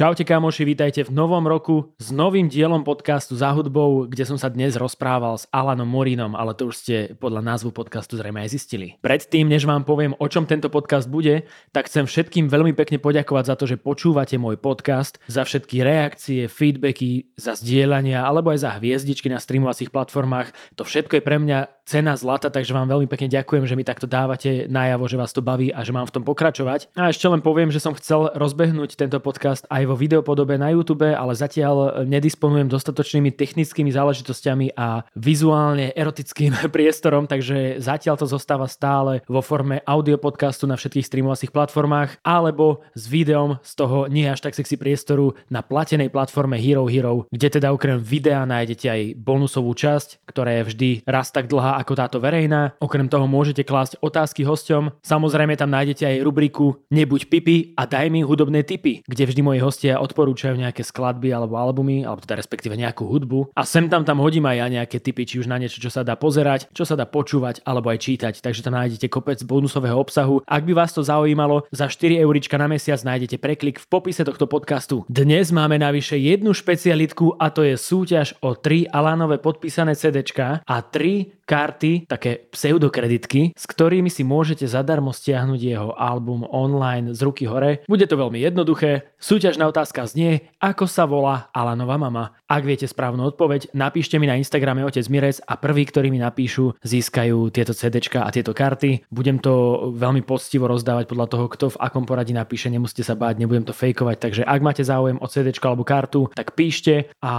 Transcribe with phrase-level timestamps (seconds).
[0.00, 4.48] Čaute kamoši, vítajte v novom roku s novým dielom podcastu Za hudbou, kde som sa
[4.48, 8.96] dnes rozprával s Alanom Morinom, ale to už ste podľa názvu podcastu zrejme aj zistili.
[9.04, 11.44] Predtým, než vám poviem, o čom tento podcast bude,
[11.76, 16.48] tak chcem všetkým veľmi pekne poďakovať za to, že počúvate môj podcast, za všetky reakcie,
[16.48, 20.80] feedbacky, za zdieľania alebo aj za hviezdičky na streamovacích platformách.
[20.80, 24.06] To všetko je pre mňa cena zlata, takže vám veľmi pekne ďakujem, že mi takto
[24.06, 26.94] dávate najavo, že vás to baví a že mám v tom pokračovať.
[26.94, 31.10] A ešte len poviem, že som chcel rozbehnúť tento podcast aj vo videopodobe na YouTube,
[31.10, 39.26] ale zatiaľ nedisponujem dostatočnými technickými záležitosťami a vizuálne erotickým priestorom, takže zatiaľ to zostáva stále
[39.26, 44.46] vo forme audio podcastu na všetkých streamovacích platformách alebo s videom z toho nie až
[44.46, 49.72] tak sexy priestoru na platenej platforme Hero Hero, kde teda okrem videa nájdete aj bonusovú
[49.72, 52.76] časť, ktorá je vždy raz tak dlhá ako táto verejná.
[52.78, 55.00] Okrem toho môžete klásť otázky hosťom.
[55.00, 59.60] Samozrejme tam nájdete aj rubriku Nebuď pipi a daj mi hudobné tipy, kde vždy moji
[59.64, 63.56] hostia hostia odporúčajú nejaké skladby alebo albumy, alebo teda respektíve nejakú hudbu.
[63.56, 66.04] A sem tam tam hodím aj ja nejaké tipy, či už na niečo, čo sa
[66.04, 68.44] dá pozerať, čo sa dá počúvať alebo aj čítať.
[68.44, 70.44] Takže tam nájdete kopec bonusového obsahu.
[70.44, 74.44] Ak by vás to zaujímalo, za 4 eurička na mesiac nájdete preklik v popise tohto
[74.44, 75.08] podcastu.
[75.08, 80.76] Dnes máme navyše jednu špecialitku a to je súťaž o 3 Alanové podpísané CDčka a
[80.84, 87.50] 3 karty, také pseudokreditky, s ktorými si môžete zadarmo stiahnuť jeho album online z ruky
[87.50, 87.82] hore.
[87.90, 89.10] Bude to veľmi jednoduché.
[89.18, 92.38] Súťažná otázka znie, ako sa volá Alanova mama.
[92.46, 96.78] Ak viete správnu odpoveď, napíšte mi na Instagrame Otec Mirec a prví, ktorí mi napíšu,
[96.86, 99.10] získajú tieto CDčka a tieto karty.
[99.10, 103.42] Budem to veľmi poctivo rozdávať podľa toho, kto v akom poradí napíše, nemusíte sa báť,
[103.42, 107.32] nebudem to fejkovať, takže ak máte záujem o CDčko alebo kartu, tak píšte a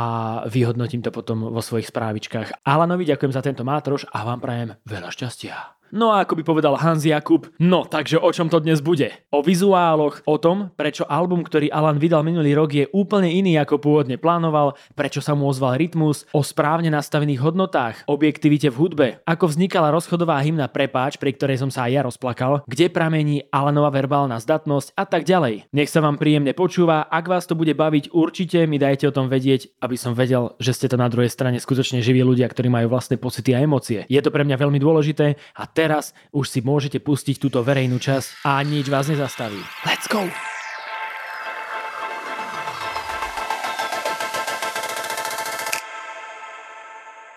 [0.47, 2.63] vyhodnotím to potom vo svojich správičkách.
[2.67, 5.80] Alanovi ďakujem za tento mátroš A vám prajem veľa šťastia.
[5.91, 9.11] No a ako by povedal Hans Jakub, no takže o čom to dnes bude?
[9.27, 13.75] O vizuáloch, o tom, prečo album, ktorý Alan vydal minulý rok je úplne iný ako
[13.75, 19.51] pôvodne plánoval, prečo sa mu ozval rytmus, o správne nastavených hodnotách, objektivite v hudbe, ako
[19.51, 24.39] vznikala rozchodová hymna Prepáč, pri ktorej som sa aj ja rozplakal, kde pramení Alanova verbálna
[24.39, 25.67] zdatnosť a tak ďalej.
[25.75, 29.27] Nech sa vám príjemne počúva, ak vás to bude baviť, určite mi dajte o tom
[29.27, 32.95] vedieť, aby som vedel, že ste to na druhej strane skutočne živí ľudia, ktorí majú
[32.95, 34.07] vlastné pocity a emócie.
[34.07, 38.45] Je to pre mňa veľmi dôležité a teraz už si môžete pustiť túto verejnú časť
[38.45, 39.57] a nič vás nezastaví.
[39.81, 40.29] Let's go!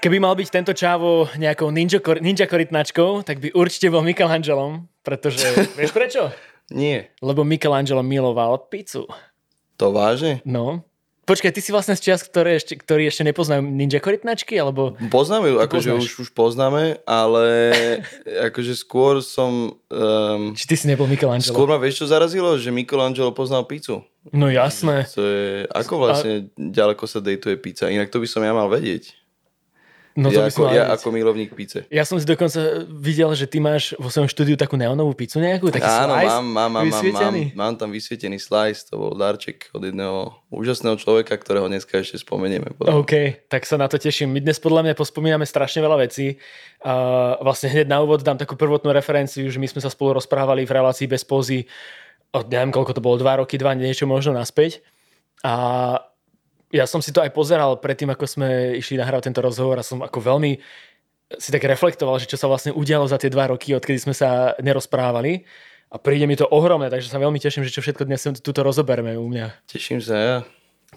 [0.05, 5.49] Keby mal byť tento čávo nejakou ninja, ninja korytnačkou, tak by určite bol Michelangelom, pretože...
[5.81, 6.29] vieš prečo?
[6.69, 7.17] Nie.
[7.25, 9.09] Lebo Michelangelo miloval pizzu.
[9.81, 10.45] To vážne?
[10.45, 10.85] No.
[11.25, 14.93] Počkaj, ty si vlastne z čias, ktoré ešte, ktorí ešte nepoznajú ninja korytnačky, alebo...
[15.09, 17.47] Poznáme ju, akože už, už poznáme, ale
[18.53, 19.81] akože skôr som...
[19.89, 21.57] Um, Či ty si nebol Michelangelo?
[21.57, 22.61] Skôr ma vieš, čo zarazilo?
[22.61, 24.05] Že Michelangelo poznal pizzu.
[24.37, 25.09] No jasné.
[25.17, 26.61] To je, ako vlastne A...
[26.61, 27.89] ďaleko sa dejtuje pizza?
[27.89, 29.24] Inak to by som ja mal vedieť.
[30.15, 31.91] No to ja, ako, ja ako milovník píce.
[31.91, 35.75] Ja som si dokonca videl, že ty máš vo svojom štúdiu takú neonovú pizzu nejakú,
[35.75, 39.83] taký Áno, slice mám, mám, mám, mám, mám tam vysvietený slice, to bol darček od
[39.83, 42.71] jedného úžasného človeka, ktorého dneska ešte spomenieme.
[42.79, 42.95] Podľa.
[42.95, 43.15] OK,
[43.51, 44.31] tak sa na to teším.
[44.31, 46.39] My dnes podľa mňa pospomíname strašne veľa vecí.
[46.79, 50.63] Uh, vlastne hneď na úvod dám takú prvotnú referenciu, že my sme sa spolu rozprávali
[50.63, 51.67] v relácii bez pózy
[52.35, 54.83] od neviem koľko to bolo, dva roky, dva, niečo možno naspäť.
[55.47, 55.55] A
[56.73, 60.01] ja som si to aj pozeral predtým, ako sme išli nahrávať tento rozhovor a som
[60.01, 60.57] ako veľmi
[61.39, 64.55] si tak reflektoval, že čo sa vlastne udialo za tie dva roky, odkedy sme sa
[64.61, 65.45] nerozprávali.
[65.95, 69.15] A príde mi to ohromné, takže sa veľmi teším, že čo všetko dnes túto rozoberme
[69.15, 69.63] u mňa.
[69.71, 70.37] Teším sa ja.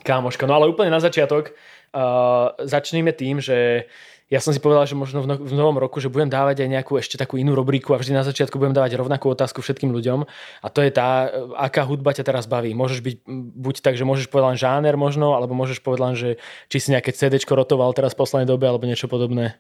[0.02, 3.90] Kámoška, no ale úplne na začiatok uh, začneme tým, že
[4.28, 6.70] ja som si povedal, že možno v, no- v novom roku, že budem dávať aj
[6.70, 10.28] nejakú ešte takú inú rubriku a vždy na začiatku budem dávať rovnakú otázku všetkým ľuďom
[10.60, 12.76] a to je tá, aká hudba ťa teraz baví.
[12.76, 13.16] Môžeš byť
[13.56, 16.30] buď tak, že môžeš povedať len žáner možno, alebo môžeš povedať len, že
[16.68, 19.56] či si nejaké CD rotoval teraz v poslednej dobe alebo niečo podobné.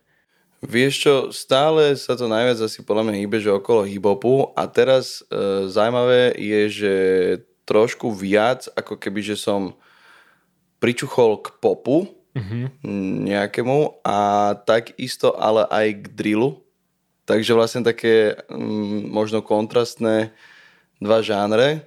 [0.59, 5.21] Vieš čo, stále sa to najviac asi podľa mňa hýbe, že okolo hip-hopu a teraz
[5.29, 6.93] e, zaujímavé je, že
[7.69, 9.77] trošku viac, ako keby, že som
[10.81, 12.65] pričuchol k popu, mm-hmm.
[13.25, 14.17] nejakému a
[14.61, 16.61] takisto ale aj k drillu.
[17.27, 20.31] Takže vlastne také mm, možno kontrastné
[21.03, 21.83] dva žánre.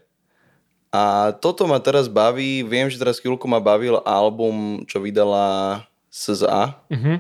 [0.91, 6.83] A toto ma teraz baví, viem, že teraz chvíľku ma bavil album, čo vydala SZA.
[6.91, 7.17] Mm-hmm.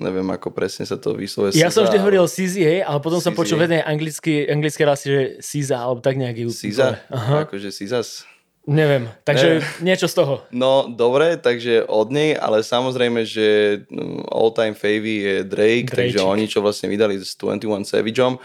[0.00, 1.58] Neviem, ako presne sa to vyslovuje.
[1.58, 2.24] Ja som vždy hovoril
[2.62, 6.48] hej, ale potom som počul v jednej anglické, anglické že Siza, alebo tak nejak ju...
[6.48, 7.02] Siza?
[7.10, 8.24] Akože Sizas.
[8.68, 9.92] Neviem, takže ne.
[9.92, 10.34] niečo z toho.
[10.52, 16.12] No, dobre, takže od nej, ale samozrejme, že mm, all time favy je Drake, Drake,
[16.12, 18.36] takže oni čo vlastne vydali s 21 Savageom.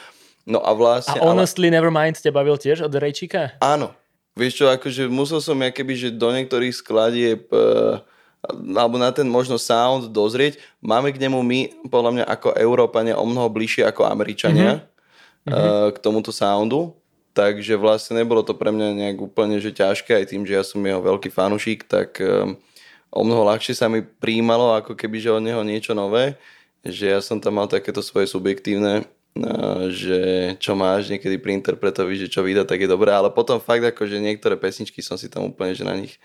[0.48, 1.20] No a vlastne...
[1.20, 1.78] A Honestly ale...
[1.78, 3.60] Nevermind ste bavil tiež od Drejčíka?
[3.60, 3.92] Áno,
[4.36, 8.04] Vieš čo, akože musel som ja keby, že do niektorých skladieb uh,
[8.76, 10.60] alebo na ten možno sound dozrieť.
[10.84, 15.56] Máme k nemu my, podľa mňa ako Európania, o mnoho bližšie ako Američania mm-hmm.
[15.56, 16.92] uh, k tomuto soundu.
[17.36, 20.80] Takže vlastne nebolo to pre mňa nejak úplne že ťažké, aj tým, že ja som
[20.80, 22.56] jeho veľký fanušik, tak um,
[23.12, 26.40] o mnoho ľahšie sa mi príjmalo, ako keby, že od neho niečo nové.
[26.88, 30.20] Že ja som tam mal takéto svoje subjektívne, uh, že
[30.64, 33.12] čo máš niekedy pri interpretovi, že čo vydá, tak je dobré.
[33.12, 36.16] Ale potom fakt ako, že niektoré pesničky som si tam úplne, že na nich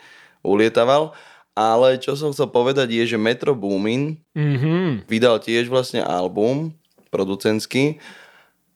[0.47, 1.11] ulietaval.
[1.59, 5.11] Ale čo som chcel povedať je, že Metro Boomin mm-hmm.
[5.11, 6.71] vydal tiež vlastne album
[7.11, 7.99] producentský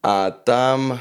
[0.03, 0.99] a tam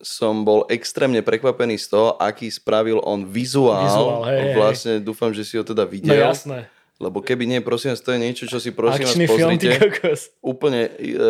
[0.00, 3.84] som bol extrémne prekvapený z toho, aký spravil on vizuál.
[3.84, 5.04] vizuál hej, vlastne hej.
[5.04, 6.16] dúfam, že si ho teda videl.
[6.16, 6.58] No jasné.
[7.00, 9.68] Lebo keby nie, prosím vás, to je niečo, čo si prosím Akčný vás pozrite.
[9.72, 11.24] Film, Úplne e,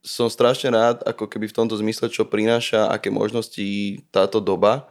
[0.00, 3.64] som strašne rád, ako keby v tomto zmysle, čo prináša, aké možnosti
[4.08, 4.88] táto doba.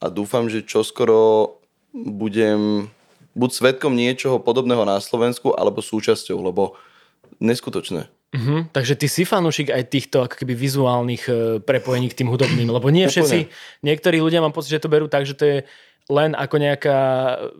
[0.00, 1.56] A dúfam, že čoskoro
[1.96, 2.92] budem
[3.32, 6.76] buď svetkom niečoho podobného na Slovensku, alebo súčasťou, lebo
[7.40, 8.08] neskutočné.
[8.34, 8.66] Uh-huh.
[8.74, 11.32] Takže ty si fanúšik aj týchto ako keby vizuálnych e,
[11.62, 13.48] prepojení k tým hudobným, lebo nie všetci,
[13.86, 15.58] niektorí ľudia mám pocit, že to berú tak, že to je
[16.06, 16.98] len ako nejaká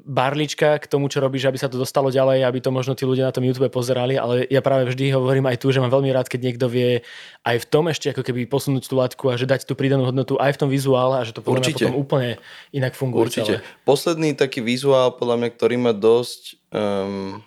[0.07, 3.27] barlička k tomu, čo robíš, aby sa to dostalo ďalej, aby to možno tí ľudia
[3.27, 6.31] na tom YouTube pozerali, ale ja práve vždy hovorím aj tu, že mám veľmi rád,
[6.31, 7.03] keď niekto vie
[7.43, 10.39] aj v tom ešte ako keby posunúť tú látku a že dať tú pridanú hodnotu
[10.39, 11.91] aj v tom vizuále a že to podľa Určite.
[11.91, 12.39] potom úplne
[12.71, 13.27] inak funguje.
[13.27, 13.55] Určite.
[13.59, 13.83] Celé.
[13.83, 17.43] Posledný taký vizuál, podľa mňa, ktorý ma dosť um,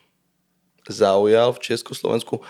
[0.91, 2.43] zaujal v Československu,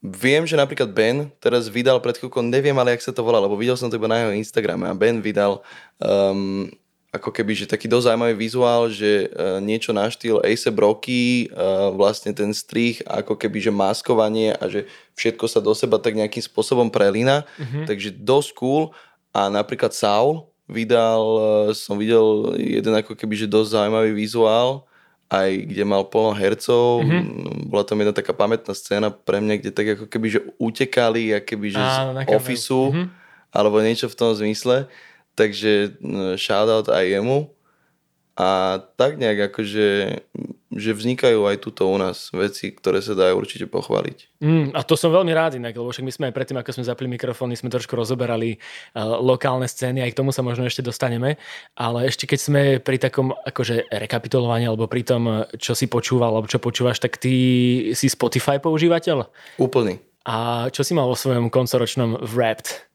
[0.00, 3.52] Viem, že napríklad Ben teraz vydal pred chvíľkou, neviem ale, jak sa to volá, lebo
[3.52, 5.60] videl som to iba na jeho Instagrame a Ben vydal
[6.00, 6.72] um,
[7.12, 11.92] ako keby, že taký dosť zaujímavý vizuál, že uh, niečo na štýl Ace Brocky, uh,
[11.92, 14.88] vlastne ten strich, ako keby, že maskovanie a že
[15.20, 17.84] všetko sa do seba tak nejakým spôsobom prelína, mm-hmm.
[17.84, 18.96] takže dosť cool.
[19.36, 21.42] A napríklad Saul vydal, uh,
[21.76, 24.86] som videl jeden ako keby, že dosť zaujímavý vizuál,
[25.30, 27.70] aj kde mal plno hercov, mm-hmm.
[27.70, 31.70] bola tam jedna taká pamätná scéna pre mňa, kde tak ako keby, že utekali, keby,
[31.70, 33.06] že Áno, z ofisu, mm-hmm.
[33.54, 34.90] alebo niečo v tom zmysle
[35.40, 35.96] takže
[36.36, 37.48] shoutout aj jemu.
[38.36, 40.20] A tak nejak akože,
[40.70, 44.38] že vznikajú aj tuto u nás veci, ktoré sa dajú určite pochváliť.
[44.38, 46.84] Mm, a to som veľmi rád inak, lebo však my sme aj predtým, ako sme
[46.86, 51.42] zapli mikrofóny, sme trošku rozoberali uh, lokálne scény, aj k tomu sa možno ešte dostaneme,
[51.74, 56.46] ale ešte keď sme pri takom akože rekapitulovaní, alebo pri tom, čo si počúval, alebo
[56.46, 57.34] čo počúvaš, tak ty
[57.98, 59.26] si Spotify používateľ?
[59.58, 59.98] Úplný.
[60.30, 62.90] A čo si mal vo svojom koncoročnom Wrapped?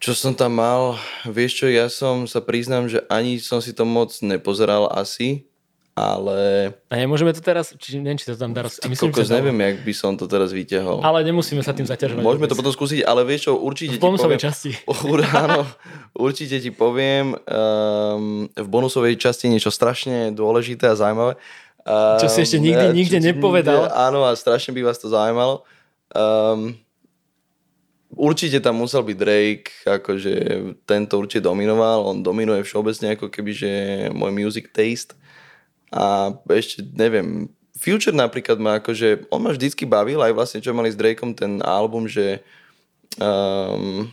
[0.00, 0.96] Čo som tam mal,
[1.28, 5.44] vieš čo, ja som sa priznám, že ani som si to moc nepozeral asi,
[6.00, 6.72] ale...
[6.88, 8.80] A nemôžeme to teraz, či, neviem, či to tam dá roz...
[8.88, 11.04] Myslím, kokos, neviem, jak by som to teraz vyťahol.
[11.04, 12.24] Ale nemusíme sa tým zaťažovať.
[12.24, 14.40] Môžeme to potom skúsiť, ale vieš čo, určite v ti poviem...
[14.40, 14.72] časti.
[15.44, 15.68] Áno,
[16.16, 21.36] určite ti poviem, um, v bonusovej časti niečo strašne dôležité a zaujímavé.
[21.84, 23.88] Um, čo si ešte nikdy, ehm, nikde nepovedal.
[23.88, 25.68] Nikde, áno, a strašne by vás to zaujímalo.
[26.16, 26.80] Um,
[28.10, 30.34] Určite tam musel byť Drake, akože
[30.82, 33.70] tento určite dominoval, on dominuje všeobecne ako keby, že
[34.10, 35.14] môj music taste.
[35.90, 40.92] A ešte neviem, Future napríklad ma akože, on ma vždycky bavil, aj vlastne čo mali
[40.92, 42.44] s Drakeom ten album, že
[43.16, 44.06] um,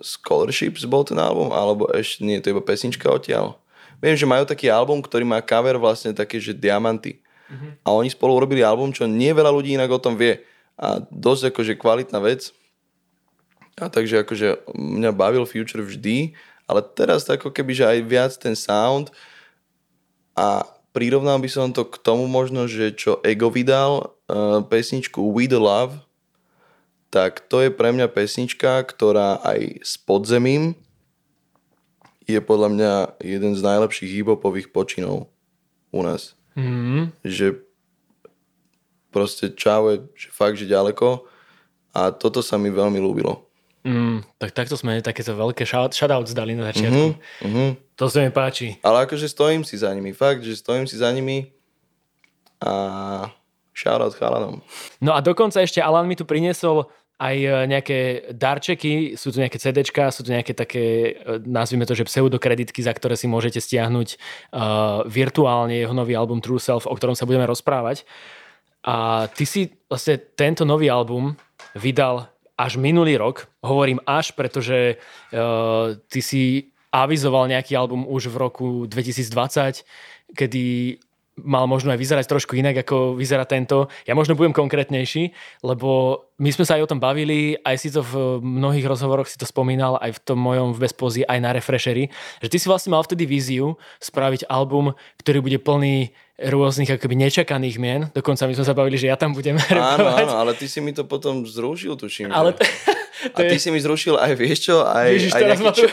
[0.00, 3.58] Scholarships bol ten album, alebo ešte nie, to je iba pesnička odtiaľ.
[4.00, 7.20] Viem, že majú taký album, ktorý má cover vlastne také, že diamanty.
[7.50, 7.70] Mm-hmm.
[7.84, 10.40] A oni spolu urobili album, čo nie veľa ľudí inak o tom vie
[10.80, 12.54] a dosť akože kvalitná vec.
[13.76, 16.32] A takže akože mňa bavil Future vždy,
[16.64, 19.12] ale teraz ako keby, že aj viac ten sound
[20.40, 20.64] a
[20.96, 25.60] prirovnal by som to k tomu možno, že čo Ego vydal uh, pesničku We The
[25.60, 26.00] Love,
[27.12, 30.78] tak to je pre mňa pesnička, ktorá aj s podzemím
[32.30, 35.26] je podľa mňa jeden z najlepších hip-hopových počinov
[35.90, 36.38] u nás.
[36.54, 37.10] Mm.
[37.26, 37.66] Že
[39.10, 41.26] proste čau je že fakt, že ďaleko
[41.90, 43.49] a toto sa mi veľmi ľúbilo.
[43.80, 47.06] Mm, tak takto sme takéto veľké shoutouts dali na začiatku.
[47.16, 47.70] Uh-huh, uh-huh.
[47.96, 48.76] To sa mi páči.
[48.84, 51.48] Ale akože stojím si za nimi, fakt, že stojím si za nimi
[52.60, 53.32] a
[53.72, 54.60] shoutout chalanom.
[55.00, 57.98] No a dokonca ešte Alan mi tu priniesol aj e, nejaké
[58.32, 60.84] darčeky, sú tu nejaké CDčka, sú tu nejaké také,
[61.20, 66.40] e, nazvime to, že pseudokreditky, za ktoré si môžete stiahnuť uh, virtuálne jeho nový album
[66.40, 68.08] True Self, o ktorom sa budeme rozprávať.
[68.80, 71.36] A ty si vlastne tento nový album
[71.76, 73.48] vydal až minulý rok.
[73.64, 79.86] Hovorím až, pretože uh, ty si avizoval nejaký album už v roku 2020,
[80.36, 80.64] kedy
[81.44, 83.90] mal možno aj vyzerať trošku inak, ako vyzerá tento.
[84.06, 88.00] Ja možno budem konkrétnejší, lebo my sme sa aj o tom bavili, aj si to
[88.00, 92.08] v mnohých rozhovoroch si to spomínal, aj v tom mojom v Bezpozi, aj na Refreshery,
[92.40, 97.76] že ty si vlastne mal vtedy víziu spraviť album, ktorý bude plný rôznych akoby nečakaných
[97.76, 98.00] mien.
[98.16, 100.96] Dokonca my sme sa bavili, že ja tam budem Áno, áno, ale ty si mi
[100.96, 102.32] to potom zrušil, tuším.
[102.32, 102.64] Ale to,
[103.36, 103.62] to A ty je...
[103.62, 105.86] si mi zrušil aj vieš čo, aj, Ježiš, aj, nejaký, čo,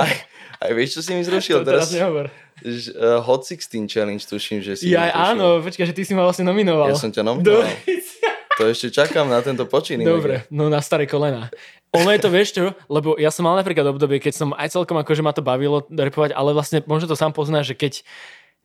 [0.00, 0.12] aj,
[0.60, 1.64] aj vieš čo si mi zrušil?
[1.64, 2.28] To teraz, teraz nehovor.
[2.60, 6.44] Uh, Hot 16 Challenge tuším, že si Ja áno, počkaj, že ty si ma vlastne
[6.44, 6.92] nominoval.
[6.92, 7.64] Ja som ťa nominoval.
[8.60, 10.04] To ešte čakám na tento počin.
[10.04, 11.48] Dobre, no na staré kolena.
[11.96, 15.00] Ono je to, vieš čo, lebo ja som mal napríklad obdobie, keď som aj celkom
[15.00, 17.92] akože ma to bavilo repovať, ale vlastne možno to sám poznáš, že keď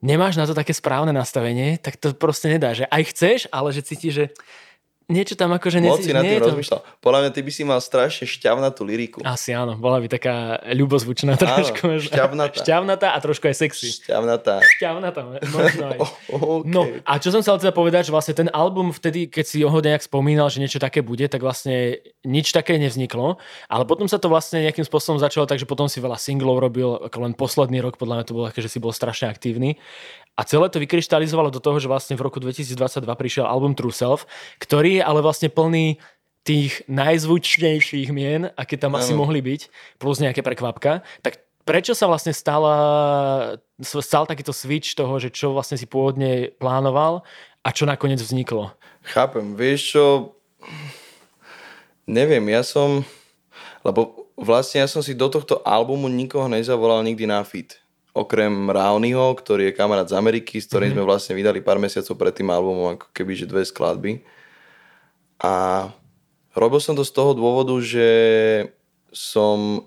[0.04, 3.88] nemáš na to také správne nastavenie, tak to proste nedá, že aj chceš, ale že
[3.88, 4.26] cítiš, že
[5.08, 5.78] niečo tam akože...
[5.86, 6.50] Moc si nad tým to...
[6.50, 6.80] rozmýšľal.
[7.02, 9.20] Podľa mňa ty by si mal strašne šťavnatú liriku.
[9.22, 11.86] Asi áno, bola by taká ľubozvučná trošku.
[11.86, 12.58] Áno, šťavnatá.
[12.62, 13.94] šťavnatá a trošku aj sexy.
[14.02, 14.62] Šťavnatá.
[14.78, 16.00] Šťavnatá, možno aj.
[16.02, 16.70] oh, okay.
[16.70, 19.80] No a čo som chcel teda povedať, že vlastne ten album vtedy, keď si ho
[19.80, 23.38] nejak spomínal, že niečo také bude, tak vlastne nič také nevzniklo,
[23.70, 27.34] ale potom sa to vlastne nejakým spôsobom začalo, takže potom si veľa singlov robil, len
[27.38, 29.78] posledný rok podľa mňa to bolo také, že si bol strašne aktívny.
[30.36, 32.76] A celé to vykryštalizovalo do toho, že vlastne v roku 2022
[33.08, 34.28] prišiel album True Self,
[34.60, 35.96] ktorý je ale vlastne plný
[36.46, 39.62] tých najzvučnejších mien, aké tam asi mohli byť,
[39.98, 41.02] plus nejaké prekvapka.
[41.26, 42.76] Tak prečo sa vlastne stala,
[43.82, 47.26] stal takýto switch toho, že čo vlastne si pôvodne plánoval
[47.66, 48.76] a čo nakoniec vzniklo?
[49.08, 50.06] Chápem, vieš čo,
[52.06, 53.02] neviem, ja som,
[53.82, 57.82] lebo vlastne ja som si do tohto albumu nikoho nezavolal nikdy na fit
[58.16, 61.04] okrem Rauniho, ktorý je kamarát z Ameriky, s ktorým mm-hmm.
[61.04, 64.24] sme vlastne vydali pár mesiacov pred tým albumom, ako keby, že dve skladby.
[65.44, 65.86] A
[66.56, 68.08] robil som to z toho dôvodu, že
[69.12, 69.84] som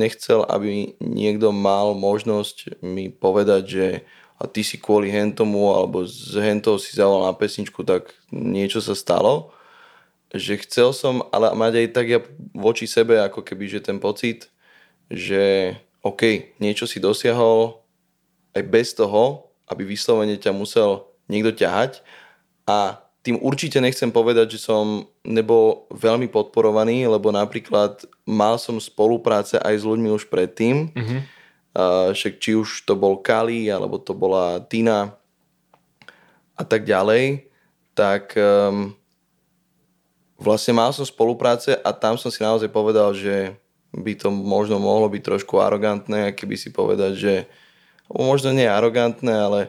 [0.00, 3.86] nechcel, aby niekto mal možnosť mi povedať, že
[4.40, 8.96] a ty si kvôli hentomu alebo z hentou si zavolal na pesničku, tak niečo sa
[8.96, 9.52] stalo.
[10.32, 12.20] Že chcel som ale mať aj tak ja
[12.56, 14.48] voči sebe ako keby, že ten pocit,
[15.12, 17.76] že OK, niečo si dosiahol
[18.56, 22.02] aj bez toho, aby vyslovene ťa musel niekto ťahať
[22.66, 29.60] a tým určite nechcem povedať, že som nebol veľmi podporovaný, lebo napríklad mal som spolupráce
[29.60, 31.20] aj s ľuďmi už predtým, mm-hmm.
[31.76, 35.12] uh, však či už to bol Kali, alebo to bola Tina
[36.56, 37.44] a tak ďalej,
[37.92, 38.96] tak um,
[40.40, 43.52] vlastne mal som spolupráce a tam som si naozaj povedal, že
[43.90, 47.34] by to možno mohlo byť trošku arogantné, keby si povedať, že
[48.06, 49.60] možno nie arogantné, ale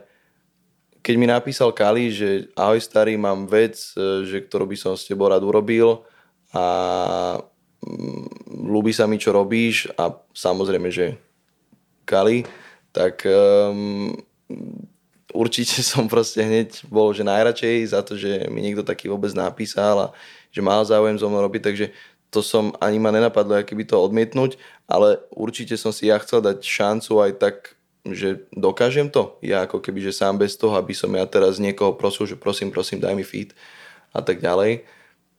[1.02, 5.10] keď mi napísal Kali, že ahoj starý, mám vec, e, že ktorú by som s
[5.10, 6.06] tebou rád urobil
[6.54, 6.66] a
[7.82, 8.26] mm,
[8.70, 11.18] ľúbi sa mi, čo robíš a samozrejme, že
[12.06, 12.46] Kali,
[12.94, 14.14] tak um,
[15.34, 19.98] určite som proste hneď bol, že najradšej za to, že mi niekto taký vôbec napísal
[19.98, 20.08] a
[20.52, 21.86] že mal záujem so mnou robiť, takže
[22.32, 24.56] to som ani ma nenapadlo, aký by to odmietnúť,
[24.88, 27.56] ale určite som si ja chcel dať šancu aj tak,
[28.08, 29.36] že dokážem to.
[29.44, 32.72] Ja ako keby, že sám bez toho, aby som ja teraz niekoho prosil, že prosím,
[32.72, 33.52] prosím, daj mi feed
[34.16, 34.88] a tak ďalej.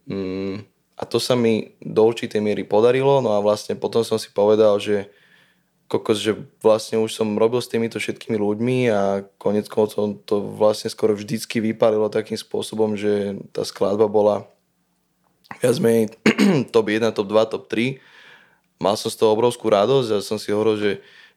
[0.06, 0.68] Mm,
[1.00, 4.76] a to sa mi do určitej miery podarilo, no a vlastne potom som si povedal,
[4.76, 5.08] že
[5.88, 6.32] kokos, že
[6.64, 11.60] vlastne už som robil s týmito všetkými ľuďmi a konec koncov to vlastne skoro vždycky
[11.60, 14.48] vypálilo takým spôsobom, že tá skladba bola
[15.60, 16.04] viac menej
[16.74, 17.98] top 1, top 2, top 3.
[18.82, 20.92] Mal som z toho obrovskú radosť a som si hovoril, že,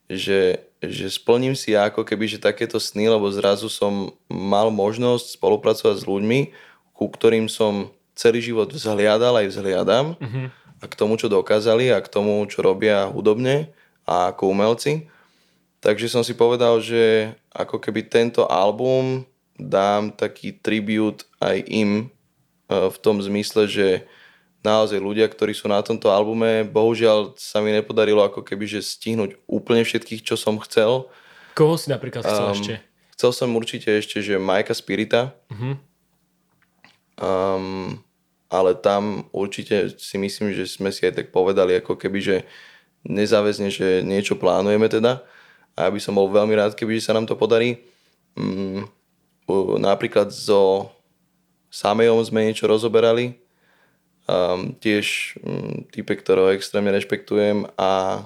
[0.10, 0.40] že,
[0.82, 6.08] že splním si ako keby že takéto sny, lebo zrazu som mal možnosť spolupracovať s
[6.10, 6.40] ľuďmi,
[6.96, 10.46] ku ktorým som celý život vzhliadal aj vzhliadam mm-hmm.
[10.82, 13.70] a k tomu, čo dokázali a k tomu, čo robia hudobne
[14.08, 15.12] a ako umelci.
[15.84, 19.28] Takže som si povedal, že ako keby tento album
[19.60, 22.10] dám taký tribut aj im
[22.70, 23.88] v tom zmysle, že
[24.66, 29.38] naozaj ľudia, ktorí sú na tomto albume, bohužiaľ sa mi nepodarilo ako keby, že stihnúť
[29.46, 31.06] úplne všetkých, čo som chcel.
[31.54, 32.74] Koho si napríklad chcel um, ešte?
[33.14, 35.38] Chcel som určite ešte, že Majka Spirita.
[35.54, 35.78] Uh-huh.
[37.16, 38.02] Um,
[38.50, 42.38] ale tam určite si myslím, že sme si aj tak povedali, ako keby, že
[43.06, 45.22] nezáväzne, že niečo plánujeme teda.
[45.78, 47.86] A ja by som bol veľmi rád, keby sa nám to podarí.
[48.34, 48.90] Um,
[49.78, 50.90] napríklad zo
[51.76, 53.36] Samejom sme niečo rozoberali.
[54.32, 58.24] Um, tiež um, type, ktorého extrémne rešpektujem a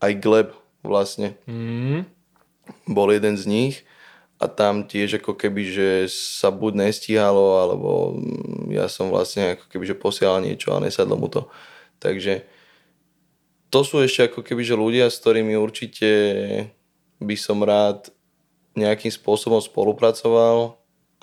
[0.00, 0.48] aj Gleb
[0.80, 2.02] vlastne mm.
[2.90, 3.74] bol jeden z nich
[4.42, 9.70] a tam tiež ako keby, že sa buď nestíhalo, alebo mm, ja som vlastne ako
[9.70, 11.46] keby, že posielal niečo a nesadlo mu to.
[12.02, 12.42] Takže
[13.70, 16.08] to sú ešte ako keby, že ľudia, s ktorými určite
[17.20, 18.12] by som rád
[18.76, 20.76] nejakým spôsobom spolupracoval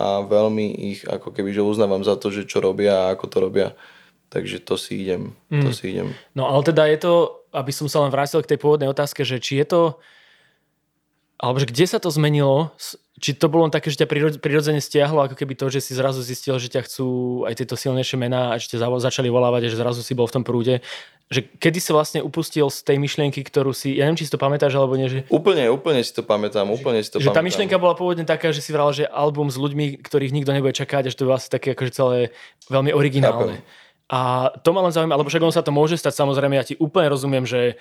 [0.04, 3.38] a veľmi ich ako keby, že uznávam za to, že čo robia a ako to
[3.40, 3.70] robia.
[4.28, 5.32] Takže to si idem.
[5.48, 5.64] Mm.
[5.64, 6.12] To si idem.
[6.36, 7.14] No ale teda je to,
[7.56, 9.82] aby som sa len vrátil k tej pôvodnej otázke, že či je to,
[11.44, 12.72] alebo že kde sa to zmenilo,
[13.20, 14.08] či to bolo len také, že ťa
[14.40, 17.08] prirodzene stiahlo, ako keby to, že si zrazu zistil, že ťa chcú
[17.44, 20.40] aj tieto silnejšie mená a že ťa začali volávať a že zrazu si bol v
[20.40, 20.80] tom prúde.
[21.28, 24.40] Že kedy si vlastne upustil z tej myšlienky, ktorú si, ja neviem, či si to
[24.40, 25.28] pamätáš alebo nie, že...
[25.28, 27.36] Úplne, úplne si to pamätám, úplne si to že pamätám.
[27.36, 30.72] tá myšlienka bola pôvodne taká, že si vral, že album s ľuďmi, ktorých nikto nebude
[30.72, 32.18] čakať, že to bolo asi také akože celé
[32.72, 33.60] veľmi originálne.
[33.60, 34.12] Chápem.
[34.12, 36.76] A to ma len zaujíma, lebo však on sa to môže stať, samozrejme, ja ti
[36.78, 37.80] úplne rozumiem, že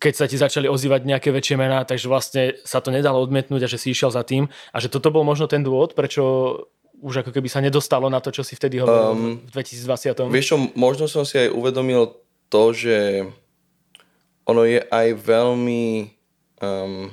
[0.00, 3.70] keď sa ti začali ozývať nejaké väčšie mená, takže vlastne sa to nedalo odmietnúť a
[3.70, 6.56] že si išiel za tým a že toto bol možno ten dôvod, prečo
[7.04, 10.32] už ako keby sa nedostalo na to, čo si vtedy hovoril um, v 2020.
[10.32, 12.16] Vieš čo, možno som si aj uvedomil
[12.48, 13.28] to, že
[14.48, 16.12] ono je aj veľmi...
[16.60, 17.12] Um,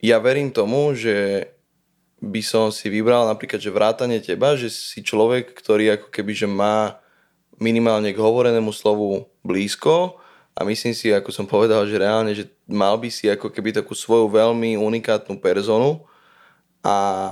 [0.00, 1.48] ja verím tomu, že
[2.20, 6.48] by som si vybral napríklad, že vrátanie teba, že si človek, ktorý ako keby, že
[6.48, 7.00] má
[7.60, 10.19] minimálne k hovorenému slovu blízko
[10.54, 13.94] a myslím si, ako som povedal, že reálne, že mal by si ako keby takú
[13.94, 16.04] svoju veľmi unikátnu personu
[16.82, 17.30] a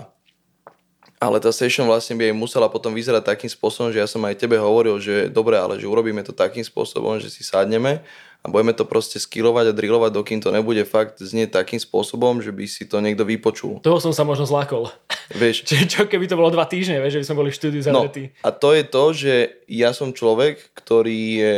[1.19, 4.39] ale tá session vlastne by aj musela potom vyzerať takým spôsobom, že ja som aj
[4.39, 8.07] tebe hovoril, že dobre, ale že urobíme to takým spôsobom, že si sadneme
[8.39, 12.55] a budeme to proste skillovať a drillovať, dokým to nebude fakt znieť takým spôsobom, že
[12.55, 13.83] by si to niekto vypočul.
[13.83, 14.95] Toho som sa možno zlákol.
[15.35, 15.63] Vieš.
[15.69, 18.25] čo, čo keby to bolo dva týždne, vieš, že by sme boli v štúdiu zavretí.
[18.31, 19.35] No, a to je to, že
[19.67, 21.57] ja som človek, ktorý je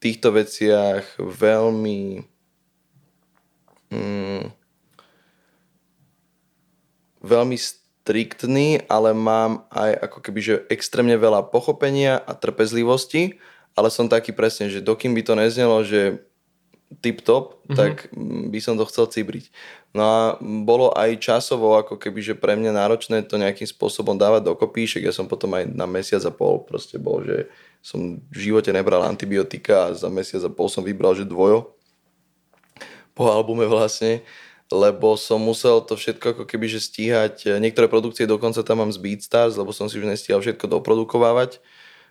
[0.00, 2.24] týchto veciach veľmi
[3.92, 4.44] mm,
[7.20, 13.36] veľmi striktný, ale mám aj ako keby, že extrémne veľa pochopenia a trpezlivosti
[13.78, 16.26] ale som taký presne, že dokým by to neznelo, že
[17.00, 17.76] tip-top, mm-hmm.
[17.78, 18.10] tak
[18.50, 19.46] by som to chcel cibriť.
[19.94, 24.50] No a bolo aj časovo ako keby, že pre mňa náročné to nejakým spôsobom dávať
[24.50, 27.46] dokopy, však ja som potom aj na mesiac a pol proste bol, že
[27.80, 31.72] som v živote nebral antibiotika a za mesiac a pol som vybral, že dvojo
[33.16, 34.24] po albume vlastne,
[34.70, 39.02] lebo som musel to všetko ako keby, že stíhať, niektoré produkcie dokonca tam mám z
[39.02, 41.58] Beatstars, lebo som si už nestíhal všetko doprodukovávať,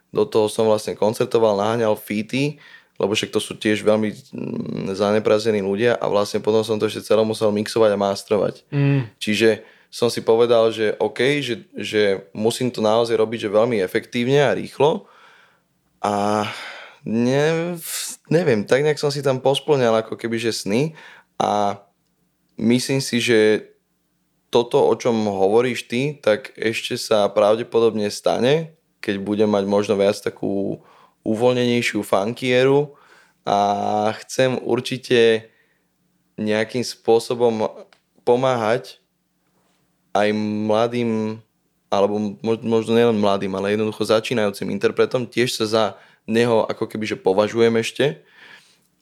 [0.10, 2.58] do toho som vlastne koncertoval, naháňal feety,
[3.00, 7.08] lebo však to sú tiež veľmi mm, zaneprazení ľudia a vlastne potom som to ešte
[7.08, 8.68] celé musel mixovať a mastrovať.
[8.74, 9.08] Mm.
[9.22, 14.46] Čiže som si povedal, že OK, že, že musím to naozaj robiť že veľmi efektívne
[14.46, 15.08] a rýchlo
[16.00, 16.48] a
[17.04, 17.76] ne,
[18.32, 20.96] neviem, tak nejak som si tam posplňal ako keby, že sny
[21.40, 21.80] a
[22.60, 23.70] myslím si, že
[24.50, 30.18] toto, o čom hovoríš ty, tak ešte sa pravdepodobne stane, keď budem mať možno viac
[30.18, 30.82] takú
[31.22, 32.98] uvoľnenejšiu funkieru
[33.46, 33.58] a
[34.26, 35.52] chcem určite
[36.40, 37.68] nejakým spôsobom
[38.24, 38.98] pomáhať
[40.16, 41.42] aj mladým,
[41.90, 45.26] alebo možno nielen mladým, ale jednoducho začínajúcim interpretom.
[45.26, 45.84] Tiež sa za
[46.30, 48.22] neho ako keby, že považujem ešte.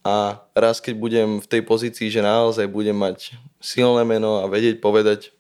[0.08, 4.80] A raz, keď budem v tej pozícii, že naozaj budem mať silné meno a vedieť
[4.80, 5.36] povedať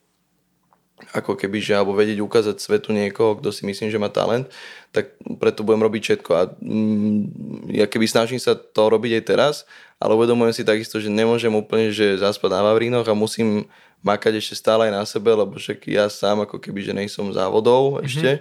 [1.13, 4.49] ako keby, že alebo vedieť ukázať svetu niekoho, kto si myslím, že má talent,
[4.89, 6.31] tak preto budem robiť všetko.
[6.33, 7.21] A mm,
[7.69, 9.55] ja keby snažím sa to robiť aj teraz,
[10.01, 13.69] ale uvedomujem si takisto, že nemôžem úplne, že zaspať na Vavrínoch a musím
[14.01, 17.97] makať ešte stále aj na sebe, lebo však ja sám ako keby, že nejsom závodov
[17.97, 18.07] mm-hmm.
[18.07, 18.31] ešte.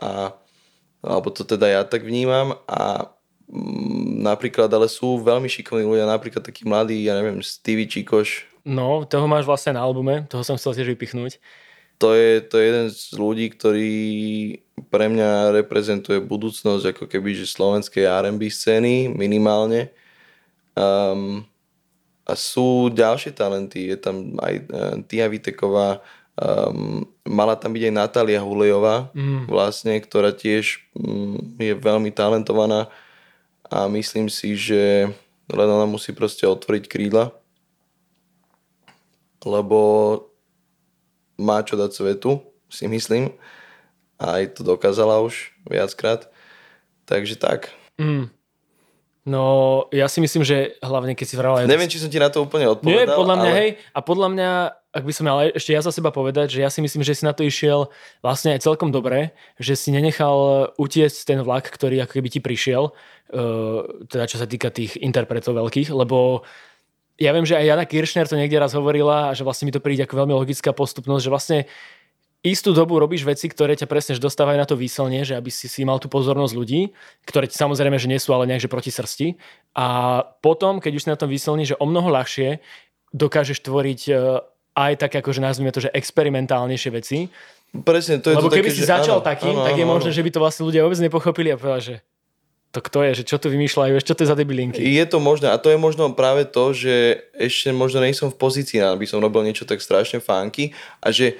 [0.00, 0.32] A,
[1.00, 3.08] alebo to teda ja tak vnímam a
[3.48, 8.48] mm, napríklad, ale sú veľmi šikovní ľudia, napríklad taký mladý, ja neviem, Stevie Čikoš.
[8.64, 11.40] No, toho máš vlastne na albume, toho som chcel tiež vypichnúť
[12.00, 13.92] to je, to je jeden z ľudí, ktorý
[14.88, 19.92] pre mňa reprezentuje budúcnosť ako keby, že slovenskej R&B scény minimálne.
[20.72, 21.44] Um,
[22.30, 25.98] a sú ďalšie talenty, je tam aj uh, Tia Viteková,
[26.38, 29.50] um, mala tam byť aj Natália Hulejová, mm.
[29.50, 32.86] vlastne, ktorá tiež um, je veľmi talentovaná
[33.66, 35.10] a myslím si, že
[35.50, 37.34] len ona musí proste otvoriť krídla,
[39.42, 39.80] lebo
[41.40, 43.34] má čo dať svetu, si myslím.
[44.20, 46.28] A aj to dokázala už viackrát.
[47.08, 47.72] Takže tak.
[47.96, 48.28] Mm.
[49.28, 51.68] No, ja si myslím, že hlavne keď si vrala...
[51.68, 53.04] Neviem, či som ti na to úplne odpovedal.
[53.04, 53.58] Nie, podľa mňa, ale...
[53.60, 53.70] hej.
[53.92, 54.50] A podľa mňa,
[54.96, 57.28] ak by som ale ešte ja za seba povedať, že ja si myslím, že si
[57.28, 57.92] na to išiel
[58.24, 62.96] vlastne aj celkom dobre, že si nenechal utiesť ten vlak, ktorý ako keby ti prišiel,
[62.96, 66.48] uh, teda čo sa týka tých interpretov veľkých, lebo
[67.20, 70.08] ja viem, že aj Jana Kiršner to niekde raz hovorila, že vlastne mi to príde
[70.08, 71.58] ako veľmi logická postupnosť, že vlastne
[72.40, 75.84] istú dobu robíš veci, ktoré ťa presne dostávajú na to výselne, že aby si si
[75.84, 76.88] mal tú pozornosť ľudí,
[77.28, 79.36] ktoré ti samozrejme, že nie sú ale nejak že proti srsti.
[79.76, 82.64] A potom, keď už si na tom výselni, že o mnoho ľahšie
[83.12, 84.12] dokážeš tvoriť e,
[84.72, 87.28] aj tak, akože nazvime to, že experimentálnejšie veci.
[87.70, 89.86] Presne, to je Lebo to keby také, si že začal áno, takým, áno, tak je
[89.86, 90.16] áno, možné, áno.
[90.16, 91.96] že by to vlastne ľudia vôbec nepochopili a povedali, že
[92.70, 94.78] to kto je, že čo tu vymýšľajú, čo to je za debilinky.
[94.78, 98.38] Je to možné a to je možno práve to, že ešte možno nie som v
[98.38, 100.70] pozícii, aby som robil niečo tak strašne funky
[101.02, 101.34] a že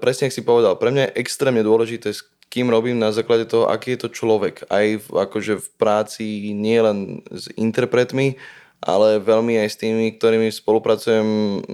[0.00, 2.22] presne, ak si povedal, pre mňa je extrémne dôležité, s
[2.54, 4.62] kým robím na základe toho, aký je to človek.
[4.70, 8.38] Aj v, akože v práci nie len s interpretmi,
[8.84, 11.26] ale veľmi aj s tými, ktorými spolupracujem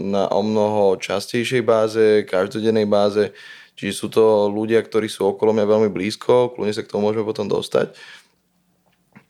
[0.08, 3.36] na o mnoho častejšej báze, každodennej báze.
[3.76, 7.26] Čiže sú to ľudia, ktorí sú okolo mňa veľmi blízko, kľudne sa k tomu môžeme
[7.26, 7.92] potom dostať.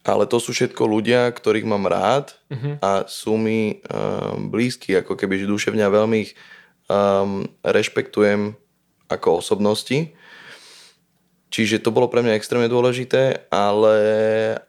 [0.06, 2.80] Ale to sú všetko ľudia, ktorých mám rád uh-huh.
[2.80, 6.32] a sú mi um, blízki, ako keby, že duševne a veľmi ich
[6.90, 8.58] um, rešpektujem
[9.06, 10.10] ako osobnosti.
[11.50, 13.94] Čiže to bolo pre mňa extrémne dôležité, ale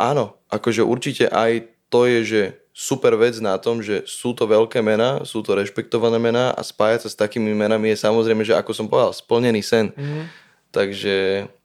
[0.01, 4.81] áno, akože určite aj to je, že super vec na tom, že sú to veľké
[4.81, 8.71] mená, sú to rešpektované mená a spájať sa s takými menami je samozrejme, že ako
[8.73, 9.93] som povedal, splnený sen.
[9.93, 10.25] Mm.
[10.71, 11.15] Takže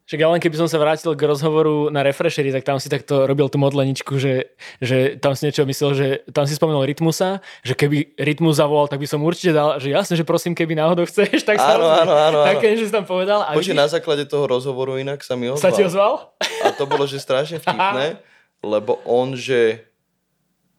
[0.07, 3.27] Však ja len keby som sa vrátil k rozhovoru na Refreshery, tak tam si takto
[3.27, 7.75] robil tú modleničku, že, že tam si niečo myslel, že tam si spomenul Rytmusa, že
[7.75, 11.43] keby Rytmus zavolal, tak by som určite dal, že jasne, že prosím, keby náhodou chceš,
[11.43, 12.07] tak Áno, samozrejme.
[12.07, 12.47] áno, áno, áno.
[12.47, 13.43] Také, že si tam povedal.
[13.43, 15.59] A Počkej, vidíš, na základe toho rozhovoru inak sa mi ozval.
[15.59, 16.39] sa ti ozval?
[16.63, 18.23] A to bolo, že strašne vtipné,
[18.63, 19.91] lebo on, že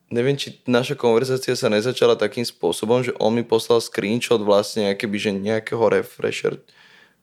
[0.07, 5.19] neviem, či naša konverzácia sa nezačala takým spôsobom, že on mi poslal screenshot vlastne akéby,
[5.19, 6.63] že nejakého refresher,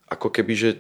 [0.05, 0.71] ako keby, že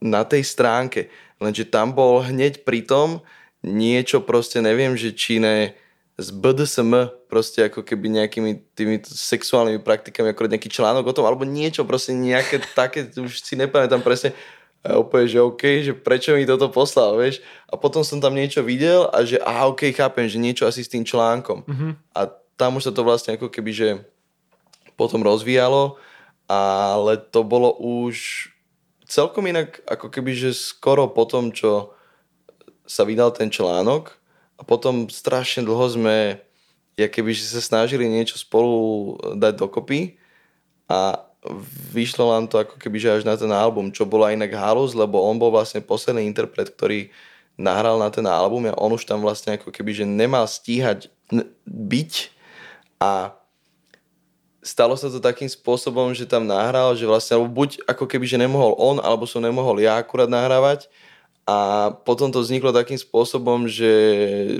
[0.00, 1.08] na tej stránke.
[1.40, 3.20] Lenže tam bol hneď pri tom
[3.64, 5.74] niečo proste, neviem, že či ne
[6.16, 11.44] z BDSM, proste ako keby nejakými tými sexuálnymi praktikami, ako nejaký článok o tom, alebo
[11.44, 14.32] niečo proste nejaké také, už si nepamätám presne,
[14.86, 17.42] a úplne, že OK, že prečo mi toto poslal, vieš?
[17.66, 20.92] A potom som tam niečo videl a že aha, OK, chápem, že niečo asi s
[20.92, 21.66] tým článkom.
[21.66, 21.92] Mm-hmm.
[22.14, 23.88] A tam už sa to vlastne ako keby, že
[24.94, 25.98] potom rozvíjalo,
[26.46, 28.46] ale to bolo už
[29.06, 31.94] celkom inak, ako keby, že skoro po tom, čo
[32.86, 34.14] sa vydal ten článok
[34.58, 36.38] a potom strašne dlho sme
[36.96, 40.16] ja keby, že sa snažili niečo spolu dať dokopy
[40.88, 41.20] a
[41.92, 45.20] vyšlo nám to ako keby, že až na ten album, čo bola inak halus, lebo
[45.22, 47.12] on bol vlastne posledný interpret, ktorý
[47.56, 51.12] nahral na ten album a on už tam vlastne ako keby, že nemal stíhať
[51.68, 52.12] byť
[53.00, 53.36] a
[54.66, 58.42] stalo sa to takým spôsobom, že tam nahral, že vlastne, alebo buď ako keby, že
[58.42, 60.90] nemohol on, alebo som nemohol ja akurát nahrávať.
[61.46, 63.86] A potom to vzniklo takým spôsobom, že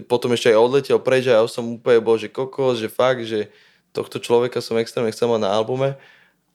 [0.06, 3.50] potom ešte aj odletel preč a ja som úplne bol, že kokos, že fakt, že
[3.90, 5.98] tohto človeka som extrémne chcel mať na albume.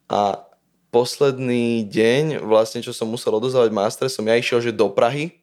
[0.08, 0.40] A
[0.88, 5.36] posledný deň, vlastne čo som musel odozvať master, som ja išiel, že do Prahy,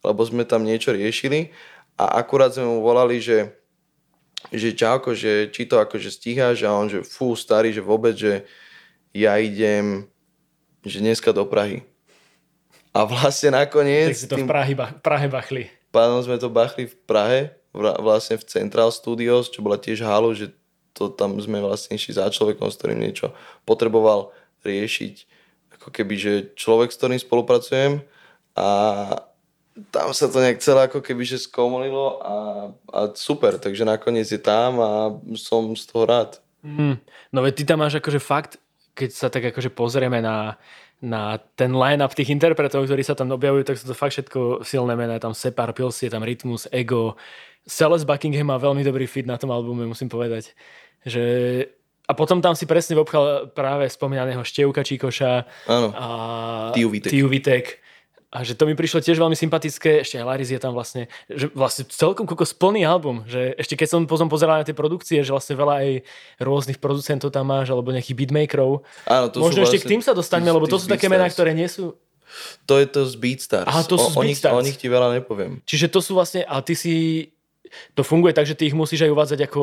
[0.00, 1.52] lebo sme tam niečo riešili.
[2.00, 3.59] A akurát sme mu volali, že
[4.48, 8.48] že čauko, že či to akože stíhaš a on, že fú, starý, že vôbec, že
[9.12, 10.08] ja idem,
[10.80, 11.84] že dneska do Prahy.
[12.96, 14.16] A vlastne nakoniec...
[14.16, 14.72] Tak si to v Prahe,
[15.04, 15.70] Prahe bachli.
[15.92, 17.40] Pánom sme to bachli v Prahe,
[17.74, 20.50] vlastne v Central Studios, čo bola tiež halu, že
[20.90, 23.30] to tam sme vlastne išli za človekom, s ktorým niečo
[23.62, 24.34] potreboval
[24.66, 25.14] riešiť.
[25.78, 28.02] Ako keby, že človek, s ktorým spolupracujem
[28.58, 28.68] a
[29.88, 32.36] tam sa to nejak celé ako keby, že skomolilo a,
[32.92, 34.90] a super, takže nakoniec je tam a
[35.40, 36.30] som z toho rád.
[36.60, 37.00] Mm.
[37.32, 38.60] No veď ty tam máš akože fakt,
[38.92, 40.60] keď sa tak akože pozrieme na,
[41.00, 44.92] na ten line-up tých interpretov, ktorí sa tam objavujú, tak sú to fakt všetko silné
[44.92, 45.16] mená.
[45.16, 47.16] Je tam Separ, Pils, je tam Rytmus, Ego.
[47.64, 50.52] Celeste Buckingham má veľmi dobrý fit na tom albume, musím povedať.
[51.08, 51.24] Že...
[52.04, 55.88] A potom tam si presne obchal práve spomínaného Števka Číkoša Áno.
[55.94, 56.06] a
[56.76, 57.10] Tiu Vitek.
[57.14, 57.80] Tiu Vitek.
[58.30, 61.50] A že to mi prišlo tiež veľmi sympatické, ešte aj Laris je tam vlastne, že
[61.50, 65.34] vlastne celkom koľko splný album, že ešte keď som potom pozeral na tie produkcie, že
[65.34, 65.88] vlastne veľa aj
[66.38, 68.86] rôznych producentov tam máš, alebo nejakých beatmakerov.
[69.10, 71.26] Áno, to Možno ešte vlastne k tým sa dostaňme, tí- lebo to sú také mená,
[71.26, 71.98] ktoré nie sú...
[72.70, 73.66] To je to z Beatstars.
[73.66, 74.54] Aha, to sú z o, o, nich, Beatstars.
[74.54, 75.58] o nich ti veľa nepoviem.
[75.66, 77.26] Čiže to sú vlastne, a ty si,
[77.98, 79.62] to funguje tak, že ty ich musíš aj uvádzať ako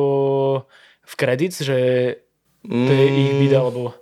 [1.08, 1.78] v credits, že
[2.68, 3.96] to je ich beat, alebo...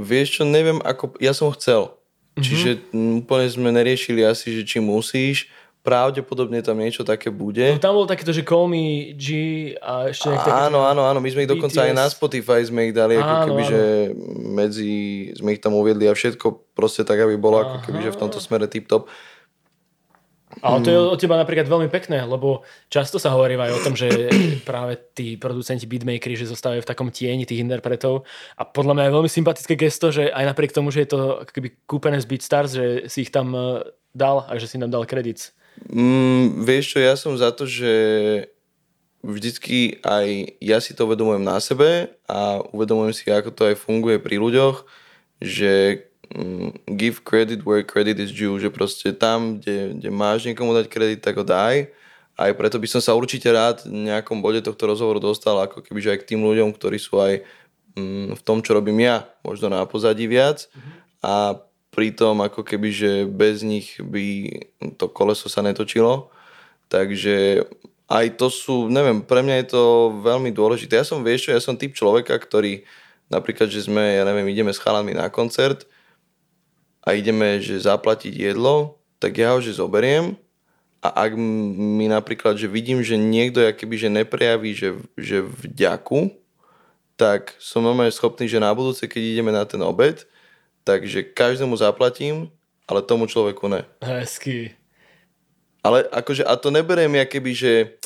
[0.00, 1.97] Vieš čo, neviem, ako, ja som chcel.
[2.38, 2.44] Mhm.
[2.46, 2.70] Čiže
[3.18, 5.50] úplne sme neriešili asi, že či musíš.
[5.78, 7.64] Pravdepodobne tam niečo také bude.
[7.64, 9.26] No, tam bolo takéto, že Call Me G
[9.78, 10.50] a ešte nejaké.
[10.50, 11.96] Áno, áno, áno, my sme ich dokonca aj BTS.
[11.96, 13.70] na Spotify sme ich dali, ako Áno, keby, áno.
[13.72, 13.82] že
[14.36, 14.92] medzi,
[15.32, 18.36] sme ich tam uviedli a všetko proste tak, aby bolo ako keby, že v tomto
[18.36, 19.08] smere tip-top.
[20.62, 23.94] Ale to je od teba napríklad veľmi pekné, lebo často sa hovorí aj o tom,
[23.94, 24.08] že
[24.68, 28.26] práve tí producenti beatmakeri, že zostávajú v takom tieni tých interpretov
[28.58, 31.20] a podľa mňa je veľmi sympatické gesto, že aj napriek tomu, že je to
[31.52, 35.06] keby kúpené z Beatstars, že si ich tam eh, dal a že si nám dal
[35.06, 35.54] kredit.
[35.86, 37.94] Mm, vieš čo, ja som za to, že
[39.22, 44.18] vždycky aj ja si to uvedomujem na sebe a uvedomujem si, ako to aj funguje
[44.18, 44.86] pri ľuďoch,
[45.38, 46.06] že
[46.84, 51.20] give credit where credit is due, že proste tam, kde, kde máš niekomu dať kredit,
[51.24, 51.88] tak ho daj.
[52.38, 56.14] Aj preto by som sa určite rád v nejakom bode tohto rozhovoru dostal ako keby
[56.14, 57.42] aj k tým ľuďom, ktorí sú aj
[57.98, 60.70] mm, v tom, čo robím ja, možno na pozadí viac.
[61.24, 61.58] A
[61.90, 64.54] pritom ako keby, že bez nich by
[64.94, 66.30] to koleso sa netočilo.
[66.86, 67.66] Takže
[68.06, 69.84] aj to sú, neviem, pre mňa je to
[70.22, 71.02] veľmi dôležité.
[71.02, 72.86] Ja som, vieš čo, ja som typ človeka, ktorý
[73.28, 75.90] napríklad, že sme, ja neviem, ideme s chalami na koncert
[77.08, 80.36] a ideme, že zaplatiť jedlo, tak ja ho, že zoberiem
[81.00, 86.28] a ak mi napríklad, že vidím, že niekto keby, že neprejaví, že, že vďaku,
[87.16, 90.28] tak som normálne schopný, že na budúce, keď ideme na ten obed,
[90.88, 92.48] Takže každému zaplatím,
[92.88, 93.84] ale tomu človeku ne.
[94.00, 94.72] Hezky.
[95.84, 97.97] Ale akože, a to neberiem ja keby, že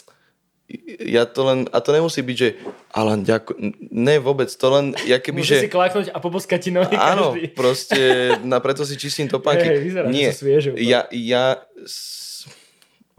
[1.03, 2.49] ja to len, a to nemusí byť, že
[2.95, 5.65] Alan, ďakujem, ne vôbec, to len, ja keby, Môže že...
[5.67, 7.53] si klaknúť a poboskať ti nohy Áno, každý.
[7.53, 8.01] proste,
[8.47, 9.69] na preto si čistím topánky.
[9.69, 11.61] Hej, vyzerá, Nie, že svieže, ja, ja,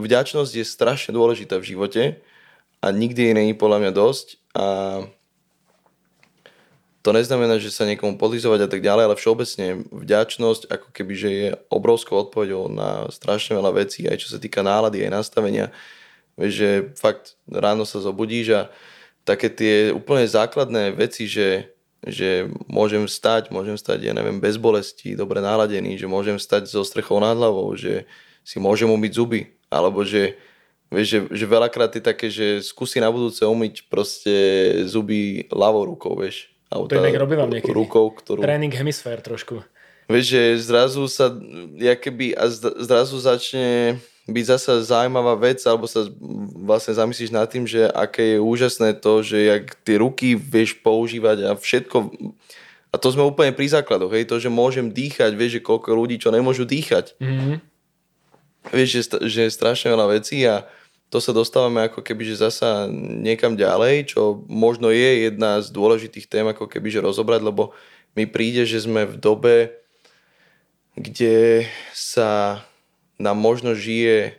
[0.02, 2.04] vďačnosť je strašne dôležitá v živote
[2.82, 4.28] a nikdy jej není podľa mňa dosť
[4.58, 4.66] a
[7.04, 11.30] to neznamená, že sa niekomu podlizovať a tak ďalej, ale všeobecne vďačnosť ako keby, že
[11.30, 15.68] je obrovskou odpovedou na strašne veľa vecí, aj čo sa týka nálady, aj nastavenia.
[16.40, 18.62] Vieš, že fakt ráno sa zobudíš a
[19.24, 25.14] také tie úplne základné veci, že, že môžem stať, môžem stať, ja neviem, bez bolesti,
[25.14, 28.10] dobre naladený, že môžem stať so strechou nad hlavou, že
[28.42, 30.38] si môžem umyť zuby, alebo že
[30.94, 34.38] Vieš, že, že veľakrát je také, že skúsi na budúce umyť proste
[34.86, 37.70] zuby ľavou rukou, vieš alebo to inak robím niekedy.
[37.70, 38.42] rukou, ktorú...
[38.42, 39.62] Tréning hemisfér trošku.
[40.10, 41.30] Vieš, že zrazu sa,
[41.78, 42.50] ja keby, a
[42.82, 46.08] zrazu začne byť zasa zaujímavá vec, alebo sa
[46.64, 51.38] vlastne zamyslíš nad tým, že aké je úžasné to, že jak tie ruky vieš používať
[51.44, 51.98] a všetko,
[52.94, 56.22] a to sme úplne pri základoch, hej, to, že môžem dýchať, vieš, že koľko ľudí,
[56.22, 57.20] čo nemôžu dýchať.
[57.20, 57.56] Mm-hmm.
[58.72, 60.64] Vieš, že, že je strašne veľa vecí a
[61.12, 66.32] to sa dostávame ako keby, že zasa niekam ďalej, čo možno je jedna z dôležitých
[66.32, 67.76] tém ako keby, že rozobrať, lebo
[68.16, 69.58] mi príde, že sme v dobe,
[70.96, 72.62] kde sa
[73.22, 74.38] nám možno žije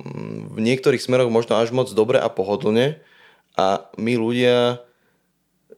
[0.00, 3.00] mm, v niektorých smeroch možno až moc dobre a pohodlne
[3.56, 4.80] a my ľudia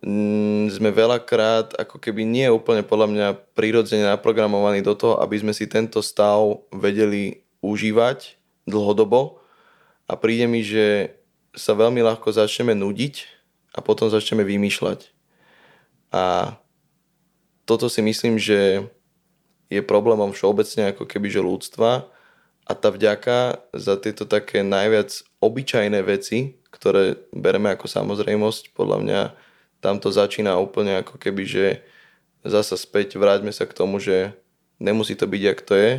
[0.03, 3.27] mm, sme veľakrát ako keby nie úplne podľa mňa
[3.57, 9.41] prirodzene naprogramovaní do toho, aby sme si tento stav vedeli užívať dlhodobo
[10.05, 11.17] a príde mi, že
[11.55, 13.15] sa veľmi ľahko začneme nudiť
[13.75, 15.11] a potom začneme vymýšľať.
[16.15, 16.55] A
[17.65, 18.87] toto si myslím, že
[19.75, 22.07] je problémom všeobecne ako keby že ľudstva
[22.65, 29.21] a tá vďaka za tieto také najviac obyčajné veci, ktoré bereme ako samozrejmosť, podľa mňa
[29.85, 31.67] tam to začína úplne ako keby, že
[32.41, 34.33] zasa späť vráťme sa k tomu, že
[34.81, 35.93] nemusí to byť, jak to je,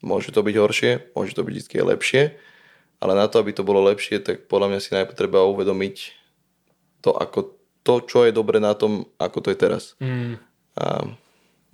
[0.00, 2.22] môže to byť horšie, môže to byť vždy lepšie,
[3.00, 5.96] ale na to, aby to bolo lepšie, tak podľa mňa si najprv treba uvedomiť
[7.04, 7.52] to, ako
[7.84, 9.94] to, čo je dobre na tom, ako to je teraz.
[10.00, 10.40] Mm.
[10.80, 11.12] A...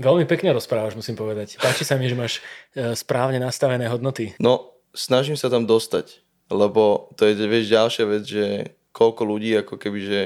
[0.03, 1.63] Veľmi pekne rozprávaš, musím povedať.
[1.63, 2.43] Páči sa mi, že máš
[2.75, 4.35] e, správne nastavené hodnoty.
[4.43, 6.19] No, snažím sa tam dostať,
[6.51, 8.45] lebo to je, vieš, ďalšia vec, že
[8.91, 10.21] koľko ľudí, ako keby, že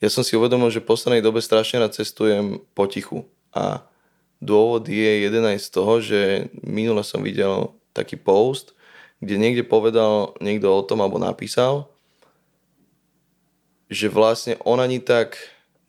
[0.00, 3.84] ja som si uvedomil, že v poslednej dobe strašne rád cestujem potichu a
[4.40, 8.72] dôvod je jeden aj z toho, že minule som videl taký post,
[9.20, 11.92] kde niekde povedal niekto o tom alebo napísal,
[13.92, 15.36] že vlastne on ani tak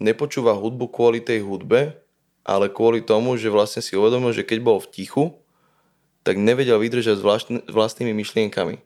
[0.01, 2.00] nepočúva hudbu kvôli tej hudbe,
[2.41, 5.25] ale kvôli tomu, že vlastne si uvedomil, že keď bol v tichu,
[6.21, 7.25] tak nevedel vydržať s
[7.69, 8.81] vlastnými myšlienkami.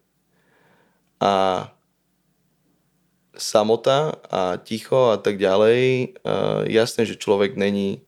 [1.20, 1.68] A
[3.36, 6.16] samota a ticho a tak ďalej,
[6.72, 8.04] jasné, že človek není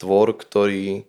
[0.00, 1.04] tvor, ktorý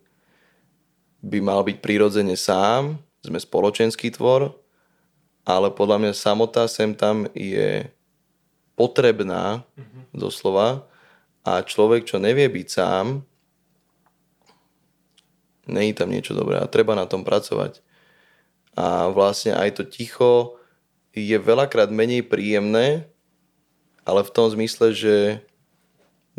[1.24, 4.56] by mal byť prirodzene sám, sme spoločenský tvor,
[5.44, 7.88] ale podľa mňa samota sem tam je
[8.80, 10.16] potrebná, mm-hmm.
[10.16, 10.88] doslova,
[11.44, 13.24] a človek, čo nevie byť sám,
[15.70, 17.86] není tam niečo dobré a treba na tom pracovať.
[18.74, 20.58] A vlastne aj to ticho
[21.14, 23.10] je veľakrát menej príjemné,
[24.06, 25.16] ale v tom zmysle, že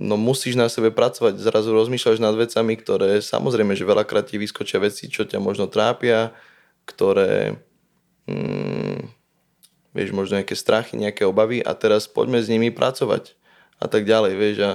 [0.01, 4.81] no musíš na sebe pracovať, zrazu rozmýšľaš nad vecami, ktoré samozrejme, že veľakrát ti vyskočia
[4.81, 6.33] veci, čo ťa možno trápia,
[6.89, 7.61] ktoré
[8.25, 9.21] mm,
[9.93, 13.37] vieš, možno nejaké strachy, nejaké obavy a teraz poďme s nimi pracovať
[13.77, 14.73] a tak ďalej, vieš a,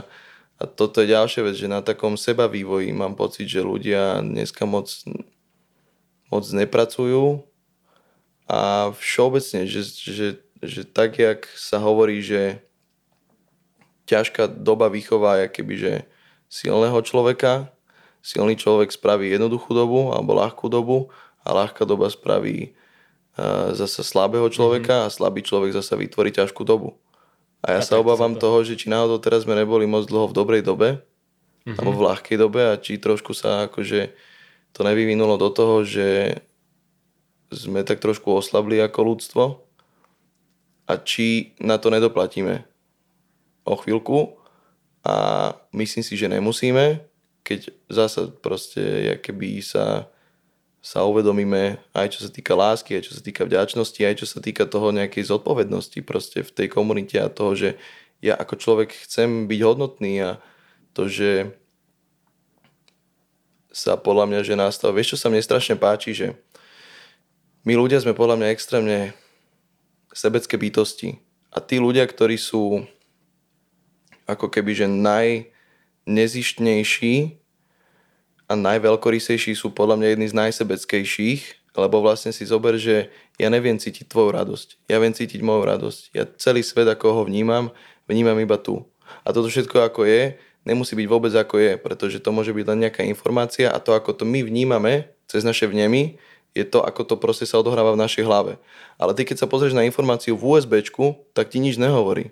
[0.56, 4.64] a toto je ďalšia vec, že na takom seba vývoji mám pocit, že ľudia dneska
[4.64, 4.92] moc,
[6.32, 7.44] moc nepracujú
[8.48, 10.28] a všeobecne, že, že
[10.66, 12.64] že tak, jak sa hovorí, že
[14.10, 15.94] ťažká doba vychová keby, že
[16.50, 17.70] silného človeka,
[18.22, 21.14] silný človek spraví jednoduchú dobu alebo ľahkú dobu
[21.46, 22.74] a ľahká doba spraví
[23.38, 25.10] uh, zasa slabého človeka mm-hmm.
[25.10, 26.98] a slabý človek zasa vytvorí ťažkú dobu.
[27.66, 28.46] A ja sa obávam to.
[28.46, 31.02] toho, že či náhodou teraz sme neboli moc dlho v dobrej dobe,
[31.66, 31.82] mm-hmm.
[31.82, 34.14] alebo v ľahkej dobe a či trošku sa akože
[34.70, 36.38] to nevyvinulo do toho, že
[37.50, 39.44] sme tak trošku oslabli ako ľudstvo
[40.86, 42.62] a či na to nedoplatíme
[43.66, 44.38] o chvíľku
[45.02, 45.16] a
[45.74, 47.02] myslím si, že nemusíme,
[47.42, 50.10] keď zasa proste keby sa,
[50.86, 54.38] sa uvedomíme aj čo sa týka lásky, aj čo sa týka vďačnosti, aj čo sa
[54.38, 57.82] týka toho nejakej zodpovednosti proste v tej komunite a toho, že
[58.22, 60.38] ja ako človek chcem byť hodnotný a
[60.94, 61.58] to, že
[63.74, 64.94] sa podľa mňa, že nastav.
[64.94, 66.38] Vieš, čo sa mne strašne páči, že
[67.66, 69.18] my ľudia sme podľa mňa extrémne
[70.14, 71.18] sebecké bytosti.
[71.50, 72.86] A tí ľudia, ktorí sú
[74.30, 77.42] ako keby, že najnezištnejší
[78.46, 81.42] a najveľkorysejší sú podľa mňa jedni z najsebeckejších,
[81.76, 84.88] lebo vlastne si zober, že ja neviem cítiť tvoju radosť.
[84.88, 86.02] Ja viem cítiť moju radosť.
[86.16, 87.74] Ja celý svet, ako ho vnímam,
[88.08, 88.86] vnímam iba tu.
[89.28, 92.88] A toto všetko ako je, nemusí byť vôbec ako je, pretože to môže byť len
[92.88, 96.16] nejaká informácia a to, ako to my vnímame cez naše vnemy,
[96.56, 98.56] je to, ako to proste sa odohráva v našej hlave.
[98.96, 100.80] Ale ty, keď sa pozrieš na informáciu v USB,
[101.36, 102.32] tak ti nič nehovorí.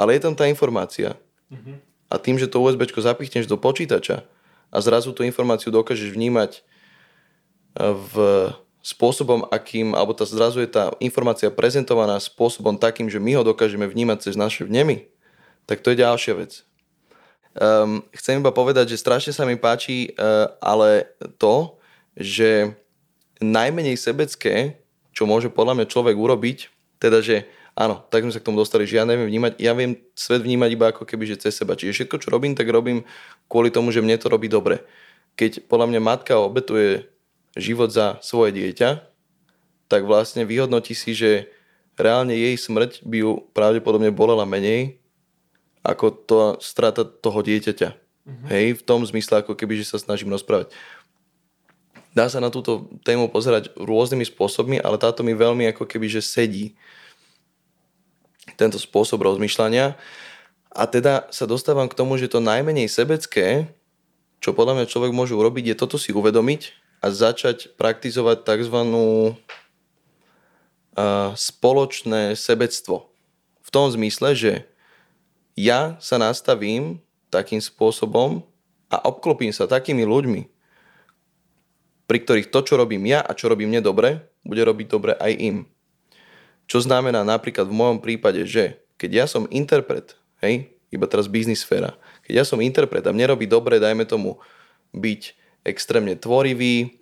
[0.00, 1.20] Ale je tam tá informácia.
[1.52, 1.76] Mm-hmm.
[2.08, 4.24] A tým, že to USB zapichneš do počítača
[4.70, 6.60] a zrazu tú informáciu dokážeš vnímať e,
[7.82, 8.14] v
[8.80, 13.84] spôsobom, akým, alebo tá zrazu je tá informácia prezentovaná spôsobom takým, že my ho dokážeme
[13.84, 15.04] vnímať cez naše vnemy,
[15.68, 16.64] tak to je ďalšia vec.
[17.50, 21.76] Um, chcem iba povedať, že strašne sa mi páči uh, ale to,
[22.16, 22.72] že
[23.42, 24.80] najmenej sebecké,
[25.12, 26.58] čo môže podľa mňa človek urobiť,
[27.02, 29.96] teda že áno, tak sme sa k tomu dostali, že ja neviem vnímať, ja viem
[30.12, 31.76] svet vnímať iba ako keby, že cez seba.
[31.76, 33.02] Čiže všetko, čo robím, tak robím
[33.50, 34.86] kvôli tomu, že mne to robí dobre.
[35.34, 37.10] Keď podľa mňa matka obetuje
[37.58, 39.02] život za svoje dieťa,
[39.90, 41.50] tak vlastne vyhodnotí si, že
[41.98, 45.02] reálne jej smrť by ju pravdepodobne bolela menej,
[45.82, 47.90] ako to strata toho dieťaťa.
[47.90, 48.46] Mm-hmm.
[48.54, 50.70] Hej, v tom zmysle, ako keby, že sa snažím rozprávať.
[52.14, 56.22] Dá sa na túto tému pozerať rôznymi spôsobmi, ale táto mi veľmi ako keby, že
[56.22, 56.74] sedí
[58.58, 59.94] tento spôsob rozmýšľania.
[60.70, 63.66] A teda sa dostávam k tomu, že to najmenej sebecké,
[64.38, 68.78] čo podľa mňa človek môže urobiť, je toto si uvedomiť a začať praktizovať tzv.
[71.34, 73.10] spoločné sebectvo.
[73.66, 74.52] V tom zmysle, že
[75.58, 78.46] ja sa nastavím takým spôsobom
[78.90, 80.42] a obklopím sa takými ľuďmi,
[82.10, 85.32] pri ktorých to, čo robím ja a čo robím mne dobre, bude robiť dobre aj
[85.38, 85.56] im.
[86.66, 91.62] Čo znamená napríklad v mojom prípade, že keď ja som interpret, hej, iba teraz biznis
[91.62, 91.94] sféra,
[92.26, 94.42] keď ja som interpret a mne robí dobre, dajme tomu,
[94.90, 97.00] byť extrémne tvorivý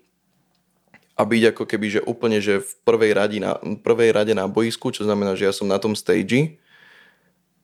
[1.18, 4.94] a byť ako keby, že úplne, že v prvej rade na, prvej rade na boisku,
[4.94, 6.60] čo znamená, že ja som na tom stage,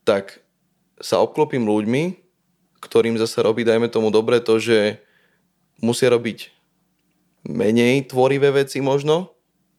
[0.03, 0.43] tak
[0.99, 2.19] sa obklopím ľuďmi,
[2.83, 5.01] ktorým zase robí, dajme tomu dobre, to, že
[5.79, 6.51] musia robiť
[7.45, 9.33] menej tvorivé veci možno,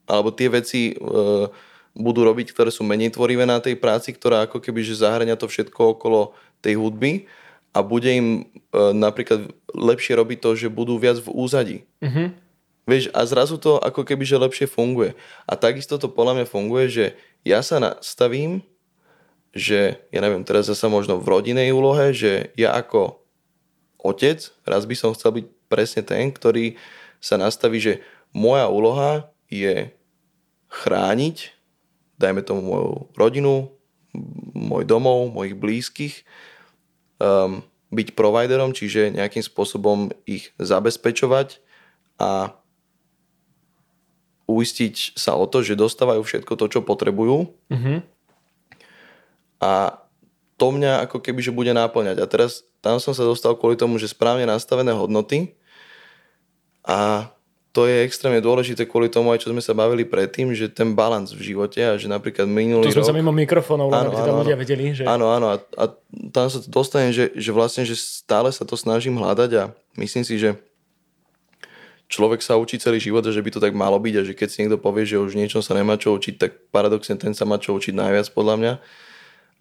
[0.07, 0.95] alebo tie veci e,
[1.97, 5.49] budú robiť, ktoré sú menej tvorivé na tej práci, ktorá ako keby, že zahrania to
[5.49, 7.25] všetko okolo tej hudby
[7.73, 8.43] a bude im e,
[8.93, 11.79] napríklad lepšie robiť to, že budú viac v úzadí.
[12.05, 12.29] Mm-hmm.
[12.87, 15.19] Vieš, a zrazu to ako keby, že lepšie funguje.
[15.49, 17.07] A takisto to podľa mňa funguje, že
[17.43, 18.63] ja sa nastavím
[19.57, 23.25] že ja neviem, teraz zase možno v rodinej úlohe, že ja ako
[23.97, 26.77] otec, raz by som chcel byť presne ten, ktorý
[27.25, 28.05] sa nastaví, že
[28.37, 29.89] moja úloha je
[30.69, 31.56] chrániť,
[32.17, 33.73] dajme tomu moju rodinu,
[34.57, 36.15] môj domov, mojich blízkych,
[37.21, 37.61] um,
[37.93, 41.63] byť providerom, čiže nejakým spôsobom ich zabezpečovať
[42.17, 42.57] a
[44.47, 47.51] uistiť sa o to, že dostávajú všetko to, čo potrebujú.
[47.71, 48.17] Mm-hmm
[49.61, 50.05] a
[50.57, 52.17] to mňa ako keby, že bude náplňať.
[52.21, 55.57] A teraz tam som sa dostal kvôli tomu, že správne nastavené hodnoty
[56.85, 57.29] a
[57.77, 61.37] to je extrémne dôležité kvôli tomu, aj čo sme sa bavili predtým, že ten balans
[61.37, 62.97] v živote a že napríklad minulý rok...
[62.97, 64.97] To sme sa mimo mikrofónov, áno, aby tam ľudia vedeli.
[64.97, 65.05] Že...
[65.05, 65.85] Áno, áno a, a
[66.33, 69.65] tam sa to dostane, že, že vlastne, že stále sa to snažím hľadať a
[70.01, 70.57] myslím si, že
[72.09, 74.49] človek sa učí celý život a že by to tak malo byť a že keď
[74.49, 77.61] si niekto povie, že už niečo sa nemá čo učiť, tak paradoxne ten sa má
[77.61, 78.73] čo učiť najviac podľa mňa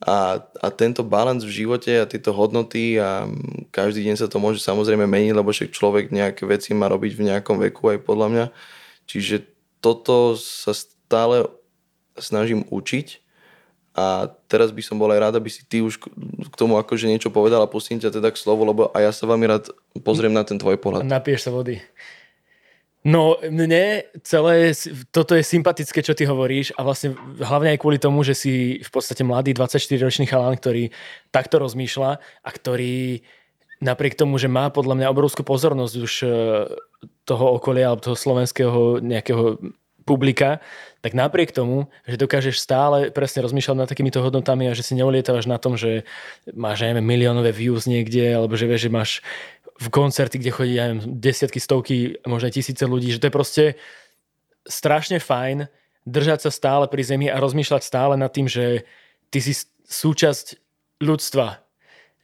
[0.03, 3.31] a, a tento balans v živote a tieto hodnoty a
[3.71, 7.25] každý deň sa to môže samozrejme meniť, lebo však človek nejaké veci má robiť v
[7.31, 8.45] nejakom veku aj podľa mňa.
[9.07, 9.47] Čiže
[9.79, 11.47] toto sa stále
[12.19, 13.23] snažím učiť
[13.95, 17.31] a teraz by som bol aj rád, aby si ty už k tomu akože niečo
[17.31, 19.71] povedal a pustím ťa teda k slovu, lebo a ja sa veľmi rád
[20.03, 21.07] pozriem na ten tvoj pohľad.
[21.07, 21.79] Napieš sa vody.
[23.05, 24.73] No, mne celé,
[25.13, 28.89] toto je sympatické, čo ty hovoríš a vlastne hlavne aj kvôli tomu, že si v
[28.89, 30.89] podstate mladý 24-ročný chalán, ktorý
[31.29, 33.21] takto rozmýšľa a ktorý
[33.77, 36.27] napriek tomu, že má podľa mňa obrovskú pozornosť už e,
[37.29, 39.61] toho okolia alebo toho slovenského nejakého
[40.01, 40.61] publika,
[41.05, 45.45] tak napriek tomu, že dokážeš stále presne rozmýšľať nad takýmito hodnotami a že si neulietavaš
[45.45, 46.09] na tom, že
[46.53, 49.11] máš, aj miliónové views niekde, alebo že vieš, že máš
[49.75, 53.63] v koncerty, kde chodí, neviem, desiatky, stovky, možno aj tisíce ľudí, že to je proste
[54.63, 55.67] strašne fajn
[56.07, 58.87] držať sa stále pri zemi a rozmýšľať stále nad tým, že
[59.33, 59.53] ty si
[59.89, 60.57] súčasť
[61.01, 61.65] ľudstva,